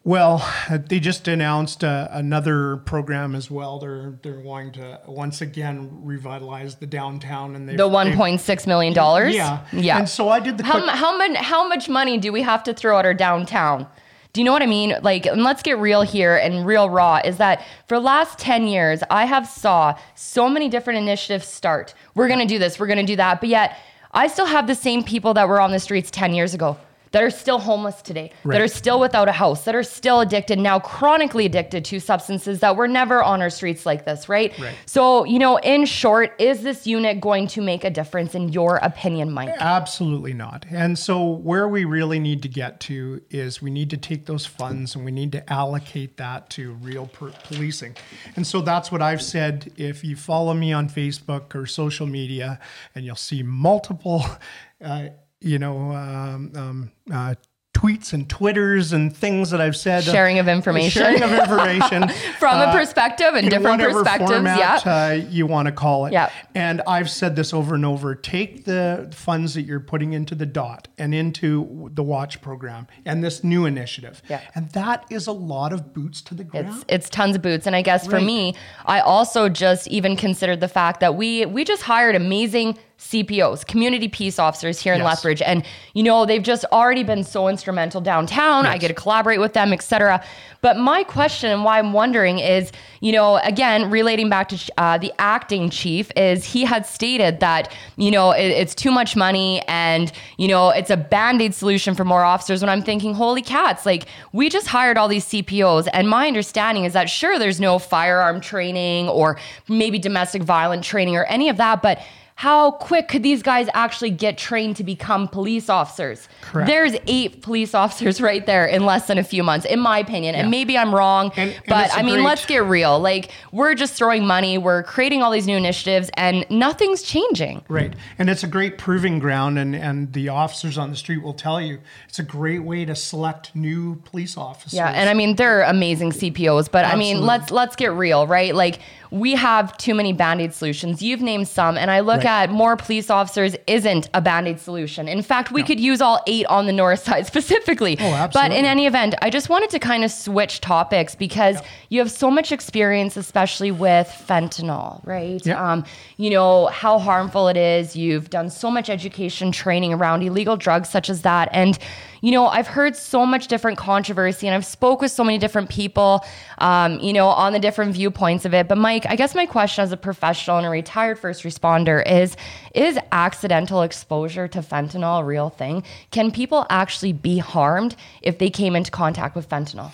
Well, 0.04 0.48
they 0.70 1.00
just 1.00 1.28
announced 1.28 1.84
uh, 1.84 2.08
another 2.12 2.78
program 2.78 3.34
as 3.34 3.50
well. 3.50 3.80
They're 3.80 4.20
they're 4.22 4.39
wanting 4.39 4.74
to 4.74 5.02
once 5.08 5.41
again 5.41 5.89
revitalize 6.04 6.76
the 6.76 6.86
downtown 6.86 7.56
and 7.56 7.68
they 7.68 7.76
The 7.76 7.88
one 7.88 8.13
point 8.15 8.39
six 8.39 8.68
million 8.68 8.94
dollars. 8.94 9.34
Yeah. 9.34 9.65
yeah. 9.74 9.98
And 9.98 10.08
so 10.08 10.30
I 10.30 10.39
did 10.39 10.60
the 10.60 10.63
how 10.63 10.80
quick- 10.80 10.91
how 10.96 11.18
much 11.18 11.38
how 11.38 11.68
much 11.68 11.89
money 11.89 12.20
do 12.20 12.32
we 12.32 12.44
have 12.44 12.63
to 12.65 12.74
throw 12.74 13.00
at 13.00 13.06
our 13.06 13.15
downtown? 13.15 13.88
Do 14.34 14.41
you 14.41 14.46
know 14.46 14.52
what 14.52 14.62
I 14.62 14.68
mean? 14.68 14.94
Like, 15.02 15.26
and 15.26 15.44
let's 15.44 15.63
get 15.63 15.80
real 15.80 16.02
here 16.04 16.36
and 16.36 16.68
real 16.68 16.88
raw. 16.89 17.22
Is 17.26 17.38
that 17.38 17.63
for 17.88 17.96
the 17.98 18.04
last 18.04 18.38
ten 18.38 18.68
years, 18.68 19.02
I 19.10 19.26
have 19.26 19.48
saw 19.48 19.98
so 20.13 20.48
many 20.50 20.70
different 20.70 21.00
initiatives 21.00 21.48
start. 21.48 21.96
We're 22.13 22.28
gonna 22.28 22.46
do 22.46 22.60
this. 22.60 22.78
We're 22.80 22.88
gonna 22.88 23.04
do 23.08 23.15
that. 23.15 23.39
But 23.39 23.50
yet, 23.50 23.76
I 24.15 24.28
still 24.28 24.45
have 24.45 24.65
the 24.65 24.75
same 24.75 25.04
people 25.04 25.34
that 25.34 25.49
were 25.49 25.60
on 25.60 25.71
the 25.71 25.80
streets 25.80 26.10
ten 26.10 26.34
years 26.34 26.54
ago 26.54 26.78
that 27.15 27.23
are 27.23 27.30
still 27.30 27.60
homeless 27.60 28.01
today, 28.01 28.30
that 28.43 28.60
are 28.60 28.67
still 28.67 28.99
without 28.99 29.30
a 29.30 29.32
house, 29.32 29.63
that 29.63 29.73
are 29.73 29.84
still 29.84 30.19
addicted, 30.19 30.60
now 30.60 30.78
chronically 30.78 31.45
addicted 31.45 31.86
to 31.86 31.97
substances 31.97 32.60
that 32.60 32.75
were 32.75 32.89
never 32.89 33.23
on 33.23 33.41
our 33.41 33.49
streets 33.49 33.86
like 33.86 34.04
this, 34.04 34.28
right? 34.28 34.51
Right. 34.60 34.75
So, 34.86 35.23
you 35.23 35.39
know, 35.39 35.56
in 35.56 35.86
short, 35.86 36.36
is 36.39 36.62
this 36.62 36.86
unit 36.86 37.21
going 37.21 37.47
to 37.47 37.62
make 37.62 37.86
a 37.86 37.89
difference 37.89 38.36
in 38.36 38.49
your 38.49 38.82
opinion, 38.84 39.32
Mike? 39.32 39.56
Absolutely 39.60 40.34
not. 40.34 40.65
And 40.69 40.99
so, 40.99 41.25
where 41.25 41.69
we 41.69 41.86
really 41.86 42.19
need 42.19 42.41
to 42.41 42.49
get 42.49 42.82
to 42.82 43.21
is 43.30 43.62
we 43.62 43.71
need 43.71 43.91
to 43.91 43.97
take 43.97 44.25
those 44.25 44.45
funds 44.45 44.93
and 44.93 45.06
we 45.06 45.12
need 45.13 45.32
to 45.32 45.54
allocate 45.54 46.17
that 46.17 46.49
to 46.49 46.73
real 46.73 47.08
per- 47.08 47.32
policing. 47.45 47.95
And 48.36 48.45
so, 48.45 48.60
that's 48.60 48.91
what 48.91 49.01
I've 49.01 49.21
said. 49.21 49.71
If 49.78 50.04
you 50.04 50.17
follow 50.17 50.54
me 50.54 50.73
on 50.73 50.89
Facebook 50.89 51.56
or 51.56 51.65
social 51.65 52.08
media, 52.08 52.60
and 52.93 53.06
you'll 53.06 53.15
see 53.15 53.41
multiple, 53.41 54.25
uh, 54.84 55.08
you 55.46 55.60
know, 55.60 55.92
um, 55.92 56.52
um, 56.56 56.92
uh, 57.14 57.36
tweets 57.76 58.14
and 58.14 58.28
twitters 58.30 58.94
and 58.94 59.16
things 59.16 59.52
that 59.52 59.60
I've 59.60 59.76
said. 59.76 60.04
Sharing 60.04 60.40
of 60.40 60.48
information. 60.48 61.02
Sharing 61.02 61.22
of 61.22 61.32
information. 61.32 62.08
From 62.40 62.58
a 62.58 62.64
uh, 62.64 62.72
perspective 62.72 63.34
and 63.36 63.50
different 63.50 63.82
perspectives, 63.82 64.32
format, 64.32 64.86
yeah. 64.86 64.92
uh, 64.92 65.12
you 65.30 65.46
want 65.46 65.68
to 65.68 65.74
call 65.74 66.06
it. 66.06 66.14
Yep. 66.14 66.32
And 66.56 66.82
I've 66.88 67.10
said 67.10 67.36
this 67.36 67.54
over 67.54 67.76
and 67.76 67.86
over. 67.86 68.16
Take 68.16 68.64
the 68.64 69.12
funds 69.14 69.54
that 69.56 69.64
you're 69.64 69.82
putting 69.82 70.14
into 70.14 70.36
the 70.36 70.46
DOT 70.46 70.88
and 70.98 71.14
into 71.14 71.90
the 71.94 72.02
Watch 72.02 72.42
program 72.42 72.88
and 73.06 73.24
this 73.24 73.44
new 73.44 73.66
initiative. 73.66 74.22
Yeah. 74.30 74.42
And 74.56 74.70
that 74.72 75.06
is 75.10 75.28
a 75.28 75.34
lot 75.34 75.74
of 75.74 75.94
boots 75.94 76.22
to 76.24 76.34
the 76.34 76.46
ground. 76.46 76.68
It's 76.68 76.86
it's 76.88 77.10
tons 77.10 77.36
of 77.36 77.42
boots, 77.42 77.68
and 77.68 77.76
I 77.76 77.82
guess 77.82 78.08
for 78.08 78.22
me, 78.22 78.56
I 78.86 79.02
also 79.02 79.50
just 79.50 79.88
even 79.90 80.16
considered 80.16 80.62
the 80.62 80.70
fact 80.70 81.02
that 81.02 81.16
we 81.16 81.46
we 81.46 81.66
just 81.66 81.84
hired 81.84 82.16
amazing 82.16 82.78
CPOs, 82.98 83.66
community 83.68 84.08
peace 84.08 84.40
officers 84.40 84.82
here 84.82 84.94
in 84.94 85.00
Yes. 85.00 85.08
Lethbridge, 85.08 85.42
and 85.42 85.64
you 85.94 86.02
know 86.02 86.26
they've 86.26 86.42
just 86.42 86.64
already 86.72 87.04
been 87.04 87.24
so 87.24 87.48
instrumental 87.50 88.00
downtown. 88.02 88.66
I 88.66 88.78
get 88.78 88.88
to 88.88 88.94
collaborate 88.94 89.40
with 89.40 89.54
them, 89.54 89.74
etc. 89.74 90.24
But 90.62 90.78
my 90.78 91.04
question 91.04 91.52
and 91.52 91.64
why 91.64 91.78
I'm 91.78 91.94
wondering 91.94 92.40
is, 92.40 92.72
you 93.02 93.12
know, 93.12 93.38
again 93.44 93.92
relating 93.92 94.30
back 94.30 94.50
to 94.50 94.74
uh, 94.78 94.98
the 94.98 95.14
acting 95.20 95.70
chief, 95.70 96.10
is 96.16 96.46
he 96.46 96.64
had 96.64 96.86
stated 96.86 97.42
that 97.42 97.72
you 97.98 98.12
know 98.12 98.32
it, 98.32 98.48
it's 98.48 98.74
too 98.74 98.92
much 98.92 99.16
money 99.16 99.62
and 99.68 100.12
you 100.38 100.48
know 100.48 100.70
it's 100.70 100.90
a 100.90 100.98
band 100.98 101.42
aid 101.42 101.54
solution 101.54 101.96
for 101.96 102.06
more 102.06 102.24
officers. 102.24 102.62
When 102.62 102.70
I'm 102.70 102.82
thinking, 102.82 103.14
holy 103.14 103.42
cats, 103.42 103.86
like 103.86 104.06
we 104.32 104.50
just 104.50 104.68
hired 104.68 104.98
all 104.98 105.10
these 105.10 105.26
CPOs, 105.26 105.88
and 105.94 106.10
my 106.10 106.28
understanding 106.28 106.86
is 106.86 106.94
that 106.94 107.10
sure, 107.10 107.38
there's 107.38 107.60
no 107.60 107.78
firearm 107.78 108.40
training 108.40 109.10
or 109.10 109.38
maybe 109.68 110.00
domestic 110.00 110.44
violent 110.44 110.84
training 110.84 111.18
or 111.18 111.26
any 111.26 111.50
of 111.50 111.58
that, 111.58 111.82
but 111.82 112.00
how 112.38 112.71
quick 112.71 113.08
could 113.08 113.24
these 113.24 113.41
guys 113.41 113.69
actually 113.74 114.10
get 114.10 114.38
trained 114.38 114.76
to 114.76 114.84
become 114.84 115.26
police 115.30 115.69
officers? 115.69 116.28
Correct. 116.41 116.67
There's 116.67 116.93
eight 117.08 117.41
police 117.41 117.74
officers 117.74 118.19
right 118.19 118.45
there 118.45 118.65
in 118.65 118.86
less 118.86 119.08
than 119.08 119.17
a 119.17 119.24
few 119.24 119.41
months, 119.41 119.65
in 119.65 119.80
my 119.80 120.00
opinion. 120.00 120.36
And 120.36 120.52
maybe 120.52 120.78
I'm 120.78 120.93
wrong, 120.93 121.32
And- 121.38 121.52
and 121.52 121.62
but 121.65 121.95
I 121.95 122.02
mean, 122.02 122.15
great- 122.15 122.26
let's 122.26 122.45
get 122.45 122.65
real. 122.65 123.00
Like, 123.00 123.32
we're 123.54 123.74
just 123.74 123.93
throwing 123.93 124.28
money, 124.28 124.58
we're 124.58 124.84
creating 124.84 125.24
all 125.24 125.32
these 125.32 125.48
new 125.48 125.56
initiatives, 125.56 126.10
and 126.15 126.45
nothing's 126.50 127.04
changing. 127.04 127.63
Right. 127.69 127.93
And 128.19 128.30
it's 128.30 128.43
a 128.43 128.48
great 128.48 128.78
proving 128.78 129.17
ground, 129.19 129.58
and, 129.58 129.74
and 129.74 130.12
the 130.12 130.28
officers 130.28 130.78
on 130.78 130.89
the 130.89 130.98
street 130.98 131.24
will 131.24 131.34
tell 131.34 131.62
you 131.62 131.80
it's 132.10 132.19
a 132.19 132.24
great 132.24 132.63
way 132.63 132.84
to 132.84 132.95
select 132.95 133.56
new 133.56 133.95
police 134.04 134.36
officers. 134.36 134.74
Yeah, 134.74 134.89
and 134.89 135.10
I 135.10 135.13
mean 135.13 135.38
they're 135.38 135.62
amazing 135.62 136.12
CPOs, 136.12 136.69
but 136.69 136.84
I 136.84 136.98
mean 136.98 137.21
let's 137.26 137.50
let's 137.50 137.78
get 137.78 137.93
real, 137.93 138.28
right? 138.28 138.54
Like 138.54 138.80
we 139.10 139.36
have 139.36 139.78
too 139.78 139.95
many 139.95 140.12
band-aid 140.12 140.54
solutions. 140.54 141.02
You've 141.02 141.21
named 141.21 141.48
some, 141.48 141.78
and 141.78 141.89
I 141.89 142.02
look 142.02 142.25
Right. 142.26 142.44
at 142.44 142.50
more 142.50 142.76
police 142.76 143.10
officers 143.10 143.56
isn't 143.68 144.10
a 144.14 144.22
band-aid 144.22 144.60
solution. 144.60 145.08
In 145.08 145.22
fact, 145.22 145.52
we 145.52 145.64
could 145.64 145.80
use 145.80 146.02
all 146.02 146.22
eight 146.28 146.46
on 146.48 146.66
the 146.66 146.74
north 146.74 147.00
side 147.04 147.26
specifically. 147.28 147.98
Oh, 148.00 148.30
But 148.34 148.52
in 148.52 148.66
any 148.66 148.88
event, 148.88 149.16
I 149.22 149.30
just 149.30 149.50
wanted 149.50 149.70
to 149.72 149.80
kind 149.80 150.04
of 150.04 150.12
switch 150.12 150.62
topics 150.62 151.16
because 151.16 151.58
you 151.90 152.00
have 152.00 152.12
so 152.12 152.30
much 152.32 152.52
experience, 152.52 153.16
especially 153.18 153.72
with 153.72 154.08
fentanyl, 154.28 155.06
right? 155.06 155.46
Yeah. 155.46 155.72
Um, 155.72 155.86
you 156.18 156.30
know 156.30 156.68
how 156.68 157.00
harmful 157.00 157.48
it 157.48 157.58
is. 157.58 157.96
You've 157.96 158.30
done 158.30 158.50
so 158.50 158.70
much 158.72 158.90
education 158.90 159.52
training 159.52 159.94
around 159.94 160.24
illegal 160.24 160.58
drugs 160.58 160.90
such 160.90 161.10
as 161.10 161.22
that, 161.22 161.50
and 161.52 161.78
you 162.21 162.32
know 162.32 162.47
I've 162.47 162.67
heard 162.67 162.95
so 162.95 163.25
much 163.25 163.47
different 163.47 163.78
controversy, 163.78 164.47
and 164.47 164.56
I've 164.56 164.65
spoke 164.65 165.01
with 165.01 165.12
so 165.12 165.23
many 165.23 165.38
different 165.38 165.69
people, 165.69 166.23
um, 166.58 166.99
you 166.99 167.13
know, 167.13 167.28
on 167.28 167.54
the 167.54 167.60
different 167.60 167.93
viewpoints 167.93 168.45
of 168.45 168.54
it. 168.54 168.67
But 168.67 168.78
Mike, 168.78 169.06
I 169.08 169.15
guess 169.15 169.36
my 169.36 169.45
question 169.45 169.84
as 169.84 169.91
a 169.91 169.97
professional 169.97 170.58
and 170.58 170.65
a 170.65 170.69
retired 170.69 171.19
first 171.19 171.43
responder 171.43 172.06
is: 172.06 172.36
Is 172.73 172.97
accidental 173.12 173.82
exposure 173.82 174.47
to 174.47 174.60
fentanyl 174.60 175.21
a 175.21 175.23
real 175.23 175.49
thing? 175.49 175.84
Can 176.12 176.32
people 176.32 176.65
actually 176.69 177.13
be 177.13 177.38
harmed 177.38 177.95
if 178.21 178.39
they 178.39 178.49
came 178.49 178.75
into 178.75 178.91
contact 178.91 179.36
with 179.36 179.49
fentanyl? 179.49 179.91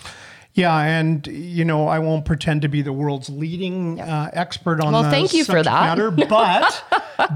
Yeah, 0.54 0.76
and 0.78 1.26
you 1.26 1.64
know, 1.64 1.88
I 1.88 1.98
won't 1.98 2.26
pretend 2.26 2.60
to 2.62 2.68
be 2.68 2.82
the 2.82 2.92
world's 2.92 3.30
leading 3.30 4.00
uh, 4.00 4.30
expert 4.34 4.82
on 4.82 4.92
Well, 4.92 5.02
the 5.04 5.10
thank 5.10 5.32
you 5.32 5.44
for 5.44 5.62
that. 5.62 5.96
matter, 5.96 6.10
but 6.28 6.84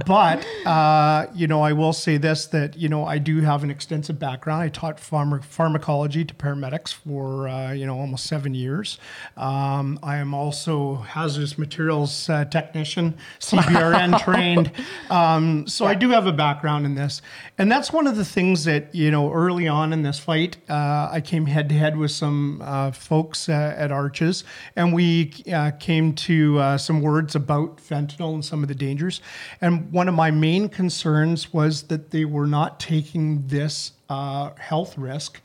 but 0.07 0.47
uh, 0.67 1.27
you 1.35 1.47
know, 1.47 1.63
I 1.63 1.73
will 1.73 1.95
say 1.95 2.19
this 2.19 2.45
that 2.49 2.77
you 2.77 2.91
know 2.91 3.07
I 3.07 3.17
do 3.17 3.41
have 3.41 3.65
an 3.65 3.71
extensive 3.71 4.19
background. 4.19 4.63
I 4.63 4.69
taught 4.69 4.99
pharma- 4.99 5.43
pharmacology 5.43 6.27
to 6.27 6.35
paramedics 6.35 6.93
for 6.93 7.49
uh, 7.49 7.73
you 7.73 7.87
know 7.87 7.99
almost 7.99 8.27
seven 8.27 8.53
years. 8.53 8.99
Um, 9.39 9.99
I 10.03 10.17
am 10.17 10.35
also 10.35 10.97
hazardous 10.97 11.57
materials 11.57 12.29
uh, 12.29 12.45
technician, 12.45 13.17
CBRN 13.41 14.21
trained. 14.21 14.71
Um, 15.09 15.67
so 15.67 15.87
I 15.87 15.95
do 15.95 16.11
have 16.11 16.27
a 16.27 16.33
background 16.33 16.85
in 16.85 16.97
this, 16.97 17.23
and 17.57 17.73
that's 17.73 17.91
one 17.91 18.07
of 18.07 18.17
the 18.17 18.27
things 18.27 18.65
that 18.65 18.95
you 18.95 19.11
know 19.11 19.33
early 19.33 19.69
on 19.69 19.95
in 19.95 20.03
this 20.03 20.19
fight, 20.19 20.59
uh, 20.69 21.09
I 21.11 21.23
came 21.23 21.47
head 21.47 21.71
to 21.71 21.75
head 21.75 21.97
with 21.97 22.11
some 22.11 22.61
uh, 22.63 22.91
folks 23.07 23.49
uh, 23.49 23.75
at 23.77 23.90
Arches, 23.92 24.45
and 24.75 24.92
we 24.92 25.33
uh, 25.53 25.71
came 25.79 26.12
to 26.14 26.59
uh, 26.59 26.79
some 26.79 27.01
words 27.01 27.35
about 27.35 27.79
fentanyl 27.79 28.35
and 28.35 28.45
some 28.45 28.62
of 28.62 28.69
the 28.69 28.75
dangers. 28.75 29.21
And 29.61 29.92
one 29.92 30.09
of 30.09 30.14
my 30.14 30.31
main 30.31 30.69
concerns 30.69 31.53
was 31.53 31.85
that 31.85 32.11
they 32.11 32.25
were 32.25 32.47
not 32.47 32.81
taking 32.81 33.47
this 33.47 33.92
health 34.09 34.99
risk 34.99 35.40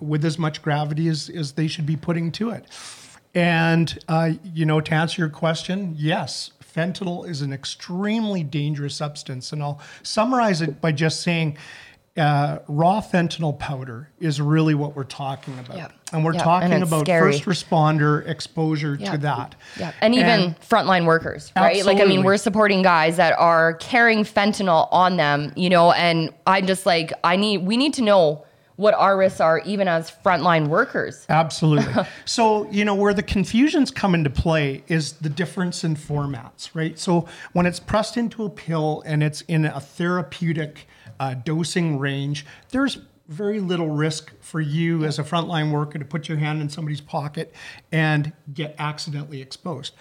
with 0.00 0.24
as 0.24 0.38
much 0.38 0.62
gravity 0.62 1.08
as, 1.08 1.28
as 1.28 1.52
they 1.52 1.66
should 1.66 1.86
be 1.86 1.96
putting 1.96 2.32
to 2.32 2.50
it. 2.50 2.64
And, 3.34 3.98
uh, 4.08 4.32
you 4.42 4.66
know, 4.66 4.80
to 4.80 4.94
answer 4.94 5.22
your 5.22 5.28
question, 5.28 5.94
yes, 5.96 6.52
fentanyl 6.62 7.28
is 7.28 7.42
an 7.42 7.52
extremely 7.52 8.42
dangerous 8.42 8.94
substance. 8.94 9.52
And 9.52 9.62
I'll 9.62 9.80
summarize 10.02 10.60
it 10.62 10.80
by 10.80 10.92
just 10.92 11.20
saying 11.20 11.56
uh, 12.16 12.58
raw 12.68 13.00
fentanyl 13.00 13.58
powder 13.58 14.10
is 14.18 14.40
really 14.40 14.74
what 14.74 14.96
we're 14.96 15.04
talking 15.04 15.58
about. 15.58 15.76
Yep. 15.76 15.92
And 16.12 16.24
we're 16.24 16.32
Yep, 16.34 16.42
talking 16.42 16.72
and 16.72 16.82
about 16.82 17.04
scary. 17.04 17.38
first 17.38 17.44
responder 17.44 18.26
exposure 18.26 18.96
Yeah. 18.98 19.12
to 19.12 19.18
that. 19.18 19.54
Yeah. 19.78 19.92
And 20.00 20.14
even 20.14 20.56
frontline 20.66 21.04
workers, 21.04 21.52
right? 21.56 21.84
Like, 21.84 22.00
I 22.00 22.04
mean, 22.04 22.22
we're 22.22 22.36
supporting 22.38 22.82
guys 22.82 23.16
that 23.18 23.34
are 23.38 23.74
carrying 23.74 24.24
fentanyl 24.24 24.88
on 24.90 25.16
them, 25.16 25.52
you 25.54 25.68
know, 25.68 25.92
and 25.92 26.30
I'm 26.46 26.66
just 26.66 26.86
like, 26.86 27.12
I 27.24 27.36
need, 27.36 27.58
we 27.58 27.76
need 27.76 27.94
to 27.94 28.02
know 28.02 28.44
what 28.76 28.94
our 28.94 29.18
risks 29.18 29.40
are, 29.40 29.58
even 29.66 29.88
as 29.88 30.08
frontline 30.24 30.68
workers. 30.68 31.26
Absolutely. 31.28 31.92
so, 32.24 32.70
you 32.70 32.84
know, 32.84 32.94
where 32.94 33.12
the 33.12 33.24
confusions 33.24 33.90
come 33.90 34.14
into 34.14 34.30
play 34.30 34.84
is 34.86 35.14
the 35.14 35.28
difference 35.28 35.82
in 35.82 35.96
formats, 35.96 36.70
right? 36.74 36.96
So, 36.96 37.26
when 37.54 37.66
it's 37.66 37.80
pressed 37.80 38.16
into 38.16 38.44
a 38.44 38.48
pill 38.48 39.02
and 39.04 39.20
it's 39.20 39.40
in 39.42 39.64
a 39.64 39.80
therapeutic 39.80 40.86
uh, 41.18 41.34
dosing 41.34 41.98
range, 41.98 42.46
there's 42.70 42.98
very 43.28 43.60
little 43.60 43.90
risk 43.90 44.32
for 44.40 44.60
you 44.60 45.04
as 45.04 45.18
a 45.18 45.22
frontline 45.22 45.70
worker 45.70 45.98
to 45.98 46.04
put 46.04 46.28
your 46.28 46.38
hand 46.38 46.62
in 46.62 46.68
somebody's 46.68 47.02
pocket 47.02 47.54
and 47.92 48.32
get 48.52 48.74
accidentally 48.78 49.42
exposed. 49.42 49.94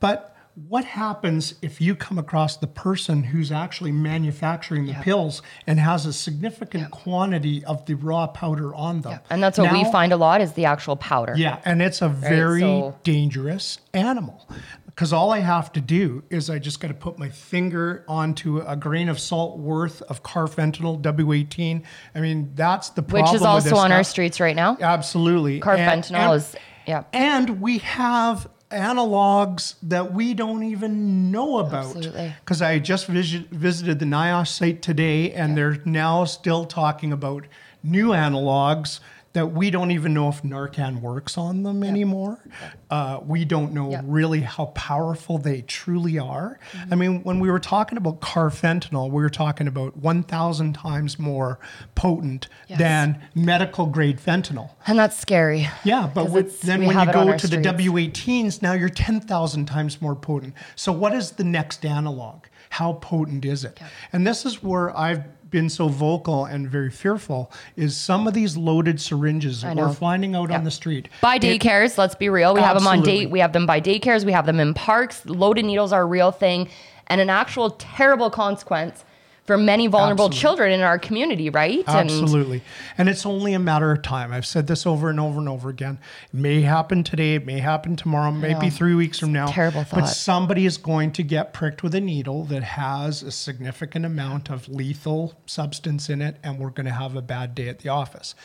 But 0.00 0.34
what 0.68 0.84
happens 0.84 1.54
if 1.62 1.80
you 1.80 1.94
come 1.94 2.18
across 2.18 2.56
the 2.56 2.66
person 2.66 3.22
who's 3.22 3.52
actually 3.52 3.92
manufacturing 3.92 4.86
the 4.86 4.94
pills 4.94 5.42
and 5.66 5.78
has 5.78 6.06
a 6.06 6.12
significant 6.12 6.90
quantity 6.90 7.64
of 7.64 7.86
the 7.86 7.94
raw 7.94 8.26
powder 8.26 8.74
on 8.74 9.02
them? 9.02 9.20
And 9.30 9.42
that's 9.42 9.58
what 9.58 9.72
we 9.72 9.84
find 9.92 10.12
a 10.12 10.16
lot 10.16 10.40
is 10.40 10.54
the 10.54 10.64
actual 10.64 10.96
powder. 10.96 11.34
yeah, 11.36 11.60
and 11.64 11.80
it's 11.80 12.02
a 12.02 12.08
very 12.08 12.60
so- 12.60 12.96
dangerous 13.04 13.78
animal 13.94 14.48
because 14.94 15.12
all 15.12 15.32
I 15.32 15.38
have 15.38 15.72
to 15.72 15.80
do 15.80 16.22
is 16.30 16.50
I 16.50 16.58
just 16.58 16.80
got 16.80 16.88
to 16.88 16.94
put 16.94 17.18
my 17.18 17.28
finger 17.28 18.04
onto 18.08 18.58
a 18.58 18.76
grain 18.76 19.08
of 19.08 19.18
salt 19.18 19.58
worth 19.58 20.02
of 20.02 20.22
carfentanil 20.22 21.00
W18. 21.02 21.82
I 22.14 22.20
mean, 22.20 22.52
that's 22.54 22.90
the 22.90 23.02
problem. 23.02 23.32
Which 23.32 23.34
is 23.34 23.42
also 23.42 23.76
on 23.76 23.92
our 23.92 24.04
streets 24.04 24.40
right 24.40 24.56
now. 24.56 24.76
Absolutely. 24.80 25.54
And- 25.54 25.62
Carfentanil 25.62 26.14
and- 26.14 26.34
is, 26.34 26.56
yeah. 26.86 27.04
and 27.12 27.60
we 27.60 27.78
have 27.78 28.48
analogs 28.70 29.74
that 29.82 30.12
we 30.12 30.34
don't 30.34 30.62
even 30.62 31.30
know 31.30 31.58
about. 31.58 31.86
Absolutely. 31.86 32.34
Because 32.44 32.62
I 32.62 32.78
just 32.78 33.06
visit, 33.06 33.48
visited 33.50 33.98
the 33.98 34.06
NIOSH 34.06 34.48
site 34.48 34.82
today, 34.82 35.32
and 35.32 35.56
they're 35.56 35.78
now 35.84 36.24
still 36.24 36.64
talking 36.64 37.12
about 37.12 37.46
new 37.82 38.08
analogs 38.08 39.00
that 39.32 39.52
we 39.52 39.70
don't 39.70 39.92
even 39.92 40.12
know 40.12 40.28
if 40.28 40.42
Narcan 40.42 41.00
works 41.00 41.38
on 41.38 41.62
them 41.62 41.84
anymore. 41.84 42.42
Uh, 42.90 43.20
we 43.24 43.44
don't 43.44 43.72
know 43.72 43.90
Yeah. 43.92 44.00
really 44.04 44.40
how 44.40 44.66
powerful 44.66 45.38
they 45.38 45.62
truly 45.62 46.18
are. 46.18 46.58
I 46.90 46.96
mean, 46.96 47.22
when 47.22 47.38
we 47.38 47.48
were 47.48 47.60
talking 47.60 47.96
about 47.96 48.20
carfentanil, 48.20 49.08
we 49.10 49.22
were 49.22 49.30
talking 49.30 49.68
about 49.68 49.96
1,000 49.96 50.72
times 50.72 51.16
more 51.18 51.60
potent 51.94 52.48
Yes. 52.66 52.80
than 52.80 53.20
medical 53.34 53.86
grade 53.86 54.18
fentanyl. 54.18 54.70
And 54.86 54.98
that's 54.98 55.16
scary. 55.16 55.68
Yeah, 55.84 56.10
but 56.12 56.30
with, 56.30 56.62
then 56.62 56.84
when 56.84 56.98
you 56.98 57.12
go 57.12 57.26
to 57.36 57.46
the 57.46 57.58
streets. 57.62 57.66
W18s, 57.68 58.62
now 58.62 58.72
you're 58.72 58.88
10,000 58.88 59.66
times 59.66 60.02
more 60.02 60.16
potent. 60.16 60.54
So, 60.74 60.90
what 60.90 61.14
is 61.14 61.32
the 61.32 61.44
next 61.44 61.84
analog? 61.86 62.46
How 62.70 62.94
potent 62.94 63.44
is 63.44 63.64
it? 63.64 63.78
And 64.12 64.26
this 64.26 64.44
is 64.46 64.62
where 64.62 64.96
I've 64.96 65.24
been 65.50 65.68
so 65.68 65.88
vocal 65.88 66.44
and 66.44 66.68
very 66.68 66.90
fearful 66.90 67.50
is 67.76 67.96
some 67.96 68.26
of 68.26 68.34
these 68.34 68.56
loaded 68.56 69.00
syringes 69.00 69.62
that 69.62 69.76
we're 69.76 69.92
finding 69.92 70.34
out 70.34 70.50
Yeah. 70.50 70.58
on 70.58 70.64
the 70.64 70.70
street. 70.70 71.08
By 71.20 71.36
It- 71.36 71.42
daycares, 71.42 71.98
let's 71.98 72.14
be 72.14 72.28
real. 72.28 72.54
We 72.54 72.60
have 72.60 72.76
them 72.78 72.86
on 72.86 73.02
date. 73.02 73.30
We 73.30 73.40
have 73.40 73.52
them 73.52 73.66
by 73.66 73.80
daycares. 73.80 74.24
We 74.24 74.32
have 74.32 74.46
them 74.46 74.60
in 74.60 74.74
parks. 74.74 75.22
Loaded 75.26 75.64
needles 75.64 75.92
are 75.92 76.02
a 76.02 76.06
real 76.06 76.30
thing 76.30 76.68
and 77.08 77.20
an 77.20 77.30
actual 77.30 77.70
terrible 77.70 78.30
consequence 78.30 79.04
for 79.50 79.58
many 79.58 79.88
vulnerable 79.88 80.26
Absolutely. 80.26 80.40
children 80.40 80.72
in 80.72 80.80
our 80.80 80.96
community, 80.96 81.50
right? 81.50 81.82
Absolutely. 81.88 82.62
And 82.96 83.08
it's 83.08 83.26
only 83.26 83.52
a 83.52 83.58
matter 83.58 83.90
of 83.90 84.00
time. 84.00 84.32
I've 84.32 84.46
said 84.46 84.68
this 84.68 84.86
over 84.86 85.10
and 85.10 85.18
over 85.18 85.40
and 85.40 85.48
over 85.48 85.68
again. 85.68 85.98
It 86.32 86.34
may 86.34 86.60
happen 86.60 87.02
today, 87.02 87.34
it 87.34 87.44
may 87.44 87.58
happen 87.58 87.96
tomorrow, 87.96 88.30
maybe 88.30 88.70
three 88.70 88.94
weeks 88.94 89.18
from 89.18 89.32
now. 89.32 89.48
Terrible 89.48 89.82
thought. 89.82 90.02
But 90.02 90.06
somebody 90.06 90.66
is 90.66 90.78
going 90.78 91.10
to 91.14 91.24
get 91.24 91.52
pricked 91.52 91.82
with 91.82 91.96
a 91.96 92.00
needle 92.00 92.44
that 92.44 92.62
has 92.62 93.24
a 93.24 93.32
significant 93.32 94.06
amount 94.06 94.50
of 94.50 94.68
lethal 94.68 95.34
substance 95.46 96.08
in 96.08 96.22
it, 96.22 96.36
and 96.44 96.60
we're 96.60 96.70
going 96.70 96.86
to 96.86 96.92
have 96.92 97.16
a 97.16 97.22
bad 97.22 97.56
day 97.56 97.68
at 97.68 97.80
the 97.80 97.88
office. 97.88 98.36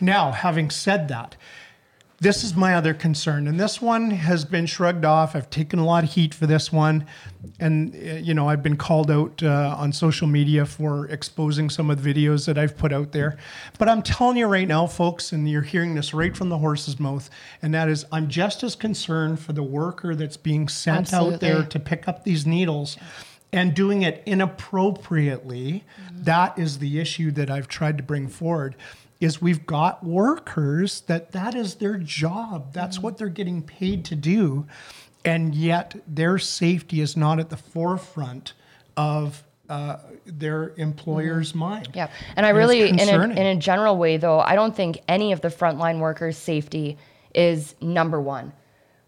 Now, 0.00 0.30
having 0.32 0.70
said 0.70 1.08
that, 1.08 1.36
this 2.24 2.42
is 2.42 2.56
my 2.56 2.74
other 2.74 2.94
concern, 2.94 3.46
and 3.46 3.60
this 3.60 3.82
one 3.82 4.10
has 4.10 4.46
been 4.46 4.64
shrugged 4.64 5.04
off. 5.04 5.36
I've 5.36 5.50
taken 5.50 5.78
a 5.78 5.84
lot 5.84 6.04
of 6.04 6.10
heat 6.10 6.32
for 6.32 6.46
this 6.46 6.72
one, 6.72 7.06
and 7.60 7.94
uh, 7.94 8.14
you 8.14 8.32
know 8.32 8.48
I've 8.48 8.62
been 8.62 8.78
called 8.78 9.10
out 9.10 9.42
uh, 9.42 9.76
on 9.78 9.92
social 9.92 10.26
media 10.26 10.64
for 10.64 11.06
exposing 11.08 11.68
some 11.68 11.90
of 11.90 12.02
the 12.02 12.14
videos 12.14 12.46
that 12.46 12.56
I've 12.56 12.78
put 12.78 12.94
out 12.94 13.12
there. 13.12 13.36
But 13.78 13.90
I'm 13.90 14.02
telling 14.02 14.38
you 14.38 14.46
right 14.46 14.66
now, 14.66 14.86
folks, 14.86 15.32
and 15.32 15.46
you're 15.46 15.60
hearing 15.60 15.94
this 15.94 16.14
right 16.14 16.34
from 16.34 16.48
the 16.48 16.56
horse's 16.56 16.98
mouth, 16.98 17.28
and 17.60 17.74
that 17.74 17.90
is 17.90 18.06
I'm 18.10 18.28
just 18.28 18.62
as 18.62 18.74
concerned 18.74 19.38
for 19.38 19.52
the 19.52 19.62
worker 19.62 20.14
that's 20.14 20.38
being 20.38 20.66
sent 20.66 21.12
out 21.12 21.40
there 21.40 21.62
to 21.62 21.78
pick 21.78 22.08
up 22.08 22.24
these 22.24 22.46
needles. 22.46 22.96
And 23.54 23.72
doing 23.72 24.02
it 24.02 24.20
inappropriately, 24.26 25.84
that 26.10 26.58
is 26.58 26.80
the 26.80 26.98
issue 26.98 27.30
that 27.30 27.50
I've 27.50 27.68
tried 27.68 27.96
to 27.98 28.02
bring 28.02 28.26
forward 28.26 28.74
is 29.20 29.40
we've 29.40 29.64
got 29.64 30.04
workers 30.04 31.02
that 31.02 31.30
that 31.32 31.54
is 31.54 31.76
their 31.76 31.96
job. 31.96 32.72
That's 32.72 32.98
what 32.98 33.16
they're 33.16 33.28
getting 33.28 33.62
paid 33.62 34.04
to 34.06 34.16
do. 34.16 34.66
And 35.24 35.54
yet 35.54 35.94
their 36.06 36.36
safety 36.38 37.00
is 37.00 37.16
not 37.16 37.38
at 37.38 37.48
the 37.48 37.56
forefront 37.56 38.54
of 38.96 39.44
uh, 39.68 39.98
their 40.26 40.74
employer's 40.76 41.54
mind. 41.54 41.90
Yeah. 41.94 42.10
And 42.36 42.44
I 42.44 42.50
it's 42.50 42.56
really, 42.56 42.88
in 42.88 42.98
a, 42.98 43.22
in 43.22 43.46
a 43.46 43.56
general 43.56 43.96
way, 43.96 44.16
though, 44.16 44.40
I 44.40 44.56
don't 44.56 44.74
think 44.74 44.98
any 45.06 45.30
of 45.30 45.40
the 45.42 45.48
frontline 45.48 46.00
workers' 46.00 46.36
safety 46.36 46.98
is 47.34 47.76
number 47.80 48.20
one. 48.20 48.52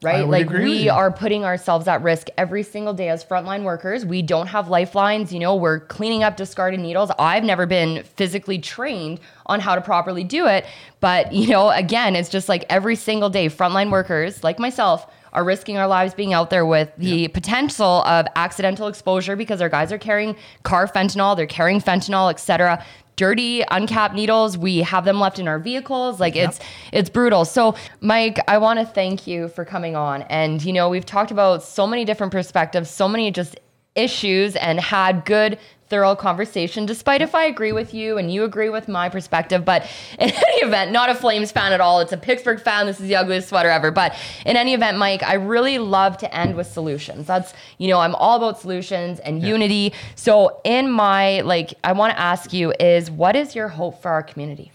Right? 0.03 0.29
Like 0.29 0.51
we 0.51 0.91
are 0.91 1.11
putting 1.11 1.45
ourselves 1.45 1.89
at 1.89 2.03
risk 2.03 2.29
every 2.37 2.63
single 2.63 2.93
day 2.93 3.09
as 3.09 3.25
frontline 3.25 3.63
workers. 3.63 4.05
We 4.05 4.21
don't 4.21 4.47
have 4.47 4.69
lifelines. 4.69 5.33
You 5.33 5.39
know, 5.41 5.57
we're 5.57 5.81
cleaning 5.81 6.23
up 6.23 6.37
discarded 6.37 6.81
needles. 6.81 7.11
I've 7.19 7.45
never 7.45 7.65
been 7.65 8.05
physically 8.05 8.59
trained 8.59 9.21
on 9.47 9.61
how 9.61 9.75
to 9.75 9.81
properly 9.81 10.23
do 10.23 10.47
it. 10.47 10.67
But, 11.01 11.33
you 11.33 11.49
know, 11.49 11.71
again, 11.71 12.15
it's 12.15 12.29
just 12.29 12.49
like 12.49 12.67
every 12.69 12.95
single 12.95 13.31
day, 13.31 13.49
frontline 13.49 13.91
workers 13.91 14.45
like 14.45 14.59
myself 14.59 15.11
are 15.33 15.45
risking 15.45 15.77
our 15.77 15.87
lives 15.87 16.15
being 16.15 16.33
out 16.33 16.51
there 16.51 16.65
with 16.65 16.91
the 16.97 17.29
potential 17.29 18.03
of 18.05 18.27
accidental 18.37 18.89
exposure 18.89 19.37
because 19.37 19.61
our 19.61 19.69
guys 19.69 19.93
are 19.93 19.99
carrying 19.99 20.35
carfentanil, 20.65 21.37
they're 21.37 21.47
carrying 21.47 21.79
fentanyl, 21.79 22.31
et 22.31 22.41
cetera. 22.41 22.83
Dirty, 23.17 23.65
uncapped 23.71 24.15
needles. 24.15 24.59
We 24.59 24.79
have 24.79 25.05
them 25.05 25.19
left 25.19 25.39
in 25.39 25.49
our 25.49 25.59
vehicles. 25.59 26.21
Like 26.21 26.37
it's 26.37 26.61
it's 26.93 27.09
brutal. 27.09 27.45
So, 27.47 27.75
Mike, 28.01 28.39
I 28.47 28.59
want 28.59 28.79
to 28.79 28.85
thank 28.87 29.27
you 29.27 29.49
for 29.49 29.65
coming 29.65 29.97
on. 29.97 30.23
And 30.23 30.63
you 30.63 30.73
know, 30.73 30.89
we've 30.91 31.07
talked 31.07 31.31
about 31.31 31.63
so 31.63 31.87
many 31.87 32.05
different 32.05 32.33
perspectives, 32.33 32.91
so 32.91 33.09
many 33.09 33.31
just 33.31 33.59
issues, 33.95 34.55
and 34.57 34.79
had 34.79 35.25
good 35.25 35.59
thorough 35.89 36.17
conversation, 36.17 36.85
despite 36.87 37.23
if 37.23 37.35
I 37.35 37.45
agree 37.45 37.73
with 37.73 37.95
you 37.95 38.19
and 38.19 38.33
you 38.33 38.45
agree 38.45 38.69
with 38.71 38.89
my 38.89 39.09
perspective. 39.09 39.65
But 39.65 39.83
in 40.19 40.31
any 40.49 40.57
event, 40.67 40.93
not 40.93 41.09
a 41.11 41.15
Flames 41.15 41.53
fan 41.53 41.73
at 41.73 41.81
all. 41.81 42.01
It's 42.01 42.13
a 42.13 42.17
Pittsburgh 42.17 42.61
fan. 42.61 42.87
This 42.87 43.01
is 43.01 43.09
the 43.09 43.17
ugliest 43.17 43.49
sweater 43.49 43.71
ever. 43.71 43.91
But 43.91 44.15
in 44.45 44.57
any 44.57 44.75
event, 44.75 44.99
Mike, 44.99 45.23
I 45.23 45.35
really 45.35 45.79
love 45.79 46.19
to 46.19 46.35
end 46.37 46.57
with 46.57 46.67
solutions. 46.67 47.27
That's, 47.27 47.55
you 47.79 47.89
know, 47.89 48.01
I'm 48.01 48.15
all 48.17 48.37
about 48.37 48.59
solutions 48.61 49.21
and 49.21 49.43
unity. 49.43 49.93
So 50.15 50.61
in 50.65 50.91
my, 50.91 51.41
like, 51.43 51.75
I 51.85 51.93
want 51.93 52.13
to 52.13 52.19
ask 52.19 52.53
you 52.53 52.73
is 52.81 53.11
what 53.11 53.37
is 53.37 53.55
your 53.55 53.69
hope 53.69 54.03
for 54.03 54.11
our 54.11 54.23
community? 54.23 54.73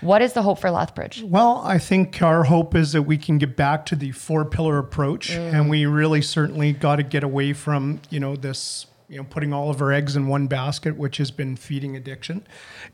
What 0.00 0.20
is 0.20 0.32
the 0.32 0.42
hope 0.42 0.58
for 0.58 0.68
Lethbridge? 0.70 1.22
Well, 1.24 1.62
I 1.64 1.78
think 1.78 2.20
our 2.22 2.42
hope 2.42 2.74
is 2.74 2.90
that 2.90 3.02
we 3.02 3.16
can 3.16 3.38
get 3.38 3.56
back 3.56 3.86
to 3.86 3.94
the 3.94 4.10
four 4.10 4.44
pillar 4.44 4.78
approach, 4.78 5.30
Mm. 5.30 5.52
and 5.54 5.70
we 5.70 5.86
really 5.86 6.20
certainly 6.22 6.72
got 6.72 6.96
to 6.96 7.04
get 7.04 7.22
away 7.22 7.52
from 7.52 8.00
you 8.10 8.18
know 8.18 8.34
this 8.34 8.86
you 9.12 9.18
know 9.18 9.24
putting 9.24 9.52
all 9.52 9.68
of 9.68 9.82
our 9.82 9.92
eggs 9.92 10.16
in 10.16 10.26
one 10.26 10.46
basket, 10.46 10.96
which 10.96 11.18
has 11.18 11.30
been 11.30 11.54
feeding 11.54 11.96
addiction, 11.96 12.46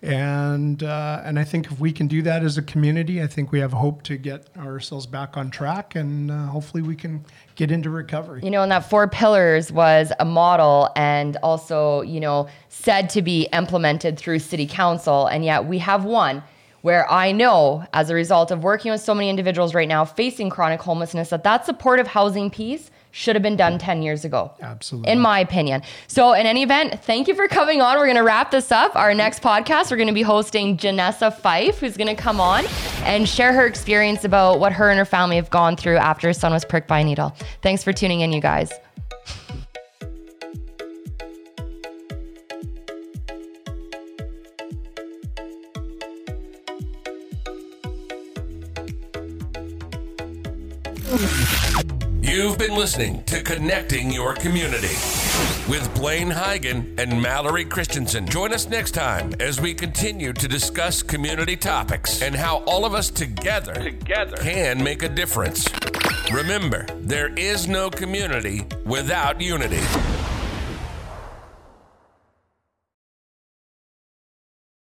and 0.03 0.83
uh, 0.83 1.23
and 1.25 1.39
I 1.39 1.45
think 1.45 1.71
if 1.71 1.79
we 1.79 1.93
can 1.93 2.09
do 2.09 2.23
that 2.23 2.43
as 2.43 2.59
a 2.59 2.63
community, 2.63 3.23
I 3.23 3.29
think 3.29 3.53
we 3.53 3.61
have 3.61 3.73
hope 3.73 4.03
to 4.03 4.17
get 4.17 4.49
ourselves 4.57 5.07
back 5.07 5.37
on 5.37 5.51
track, 5.51 5.95
and 5.95 6.31
uh, 6.31 6.47
hopefully 6.47 6.83
we 6.83 6.97
can 6.97 7.25
get 7.55 7.71
into 7.71 7.89
recovery. 7.89 8.41
You 8.43 8.51
know, 8.51 8.63
and 8.65 8.73
that 8.73 8.91
four 8.91 9.07
pillars 9.07 9.71
was 9.71 10.13
a 10.19 10.25
model 10.25 10.91
and 10.97 11.37
also, 11.43 12.03
you 12.03 12.19
know, 12.19 12.49
said 12.69 13.09
to 13.11 13.23
be 13.23 13.49
implemented 13.53 14.19
through 14.19 14.41
city 14.41 14.67
council. 14.67 15.27
And 15.27 15.45
yet 15.45 15.67
we 15.67 15.79
have 15.79 16.05
one 16.05 16.43
where 16.83 17.11
I 17.11 17.33
know, 17.33 17.85
as 17.93 18.11
a 18.11 18.15
result 18.15 18.51
of 18.51 18.63
working 18.63 18.93
with 18.93 19.01
so 19.01 19.15
many 19.15 19.29
individuals 19.29 19.75
right 19.75 19.89
now 19.89 20.05
facing 20.05 20.51
chronic 20.51 20.81
homelessness, 20.81 21.31
that 21.31 21.45
that 21.45 21.67
supportive 21.67 22.07
housing 22.07 22.51
piece 22.51 22.91
should 23.11 23.35
have 23.35 23.43
been 23.43 23.57
done 23.57 23.79
10 23.79 24.03
years 24.03 24.25
ago. 24.25 24.53
Absolutely. 24.61 25.11
In 25.11 25.19
my 25.19 25.41
opinion. 25.41 25.83
So, 26.07 26.35
in 26.35 26.47
any 26.47 26.63
event, 26.63 27.03
thank 27.03 27.27
you 27.27 27.35
for 27.35 27.49
coming 27.49 27.81
on. 27.81 27.97
We're 27.97 28.07
going 28.07 28.17
to 28.17 28.23
wrap 28.23 28.51
this 28.51 28.71
up. 28.71 28.95
Our 28.95 29.15
next 29.15 29.43
podcast, 29.43 29.91
we're 29.91 29.97
going 29.97 30.09
to 30.09 30.15
be 30.15 30.23
hosting 30.23 30.77
Janessa 30.77 31.35
Fife, 31.35 31.79
who's 31.79 31.97
going 31.97 32.15
to 32.15 32.21
come 32.21 32.41
on 32.41 32.65
and 33.05 33.29
share 33.29 33.53
her 33.53 33.67
experience 33.67 34.25
about 34.25 34.61
what 34.61 34.73
her 34.73 34.91
and 34.91 34.99
her 34.99 35.05
family 35.05 35.37
have 35.37 35.51
gone 35.51 35.77
through 35.77 35.97
after 35.97 36.29
her 36.29 36.33
son 36.33 36.53
was 36.53 36.65
pricked 36.65 36.87
by 36.87 37.01
a 37.01 37.05
needle. 37.05 37.35
Thanks 37.63 37.83
for 37.83 37.93
tuning 37.93 38.21
in, 38.21 38.33
you 38.33 38.41
guys. 38.41 38.73
You've 52.39 52.57
been 52.57 52.77
listening 52.77 53.25
to 53.25 53.43
Connecting 53.43 54.13
Your 54.13 54.33
Community 54.33 54.95
with 55.69 55.93
Blaine 55.97 56.31
Hyggen 56.31 56.97
and 56.97 57.21
Mallory 57.21 57.65
Christensen. 57.65 58.29
Join 58.29 58.53
us 58.53 58.69
next 58.69 58.93
time 58.93 59.35
as 59.41 59.61
we 59.61 59.75
continue 59.75 60.33
to 60.33 60.47
discuss 60.47 61.03
community 61.03 61.57
topics 61.57 62.23
and 62.23 62.37
how 62.37 62.59
all 62.59 62.85
of 62.85 62.95
us 62.95 63.11
together, 63.11 63.75
together 63.75 64.37
can 64.37 64.81
make 64.81 65.03
a 65.03 65.09
difference. 65.09 65.67
Remember, 66.33 66.87
there 67.01 67.35
is 67.35 67.67
no 67.67 67.91
community 67.91 68.65
without 68.85 69.41
unity. 69.41 69.83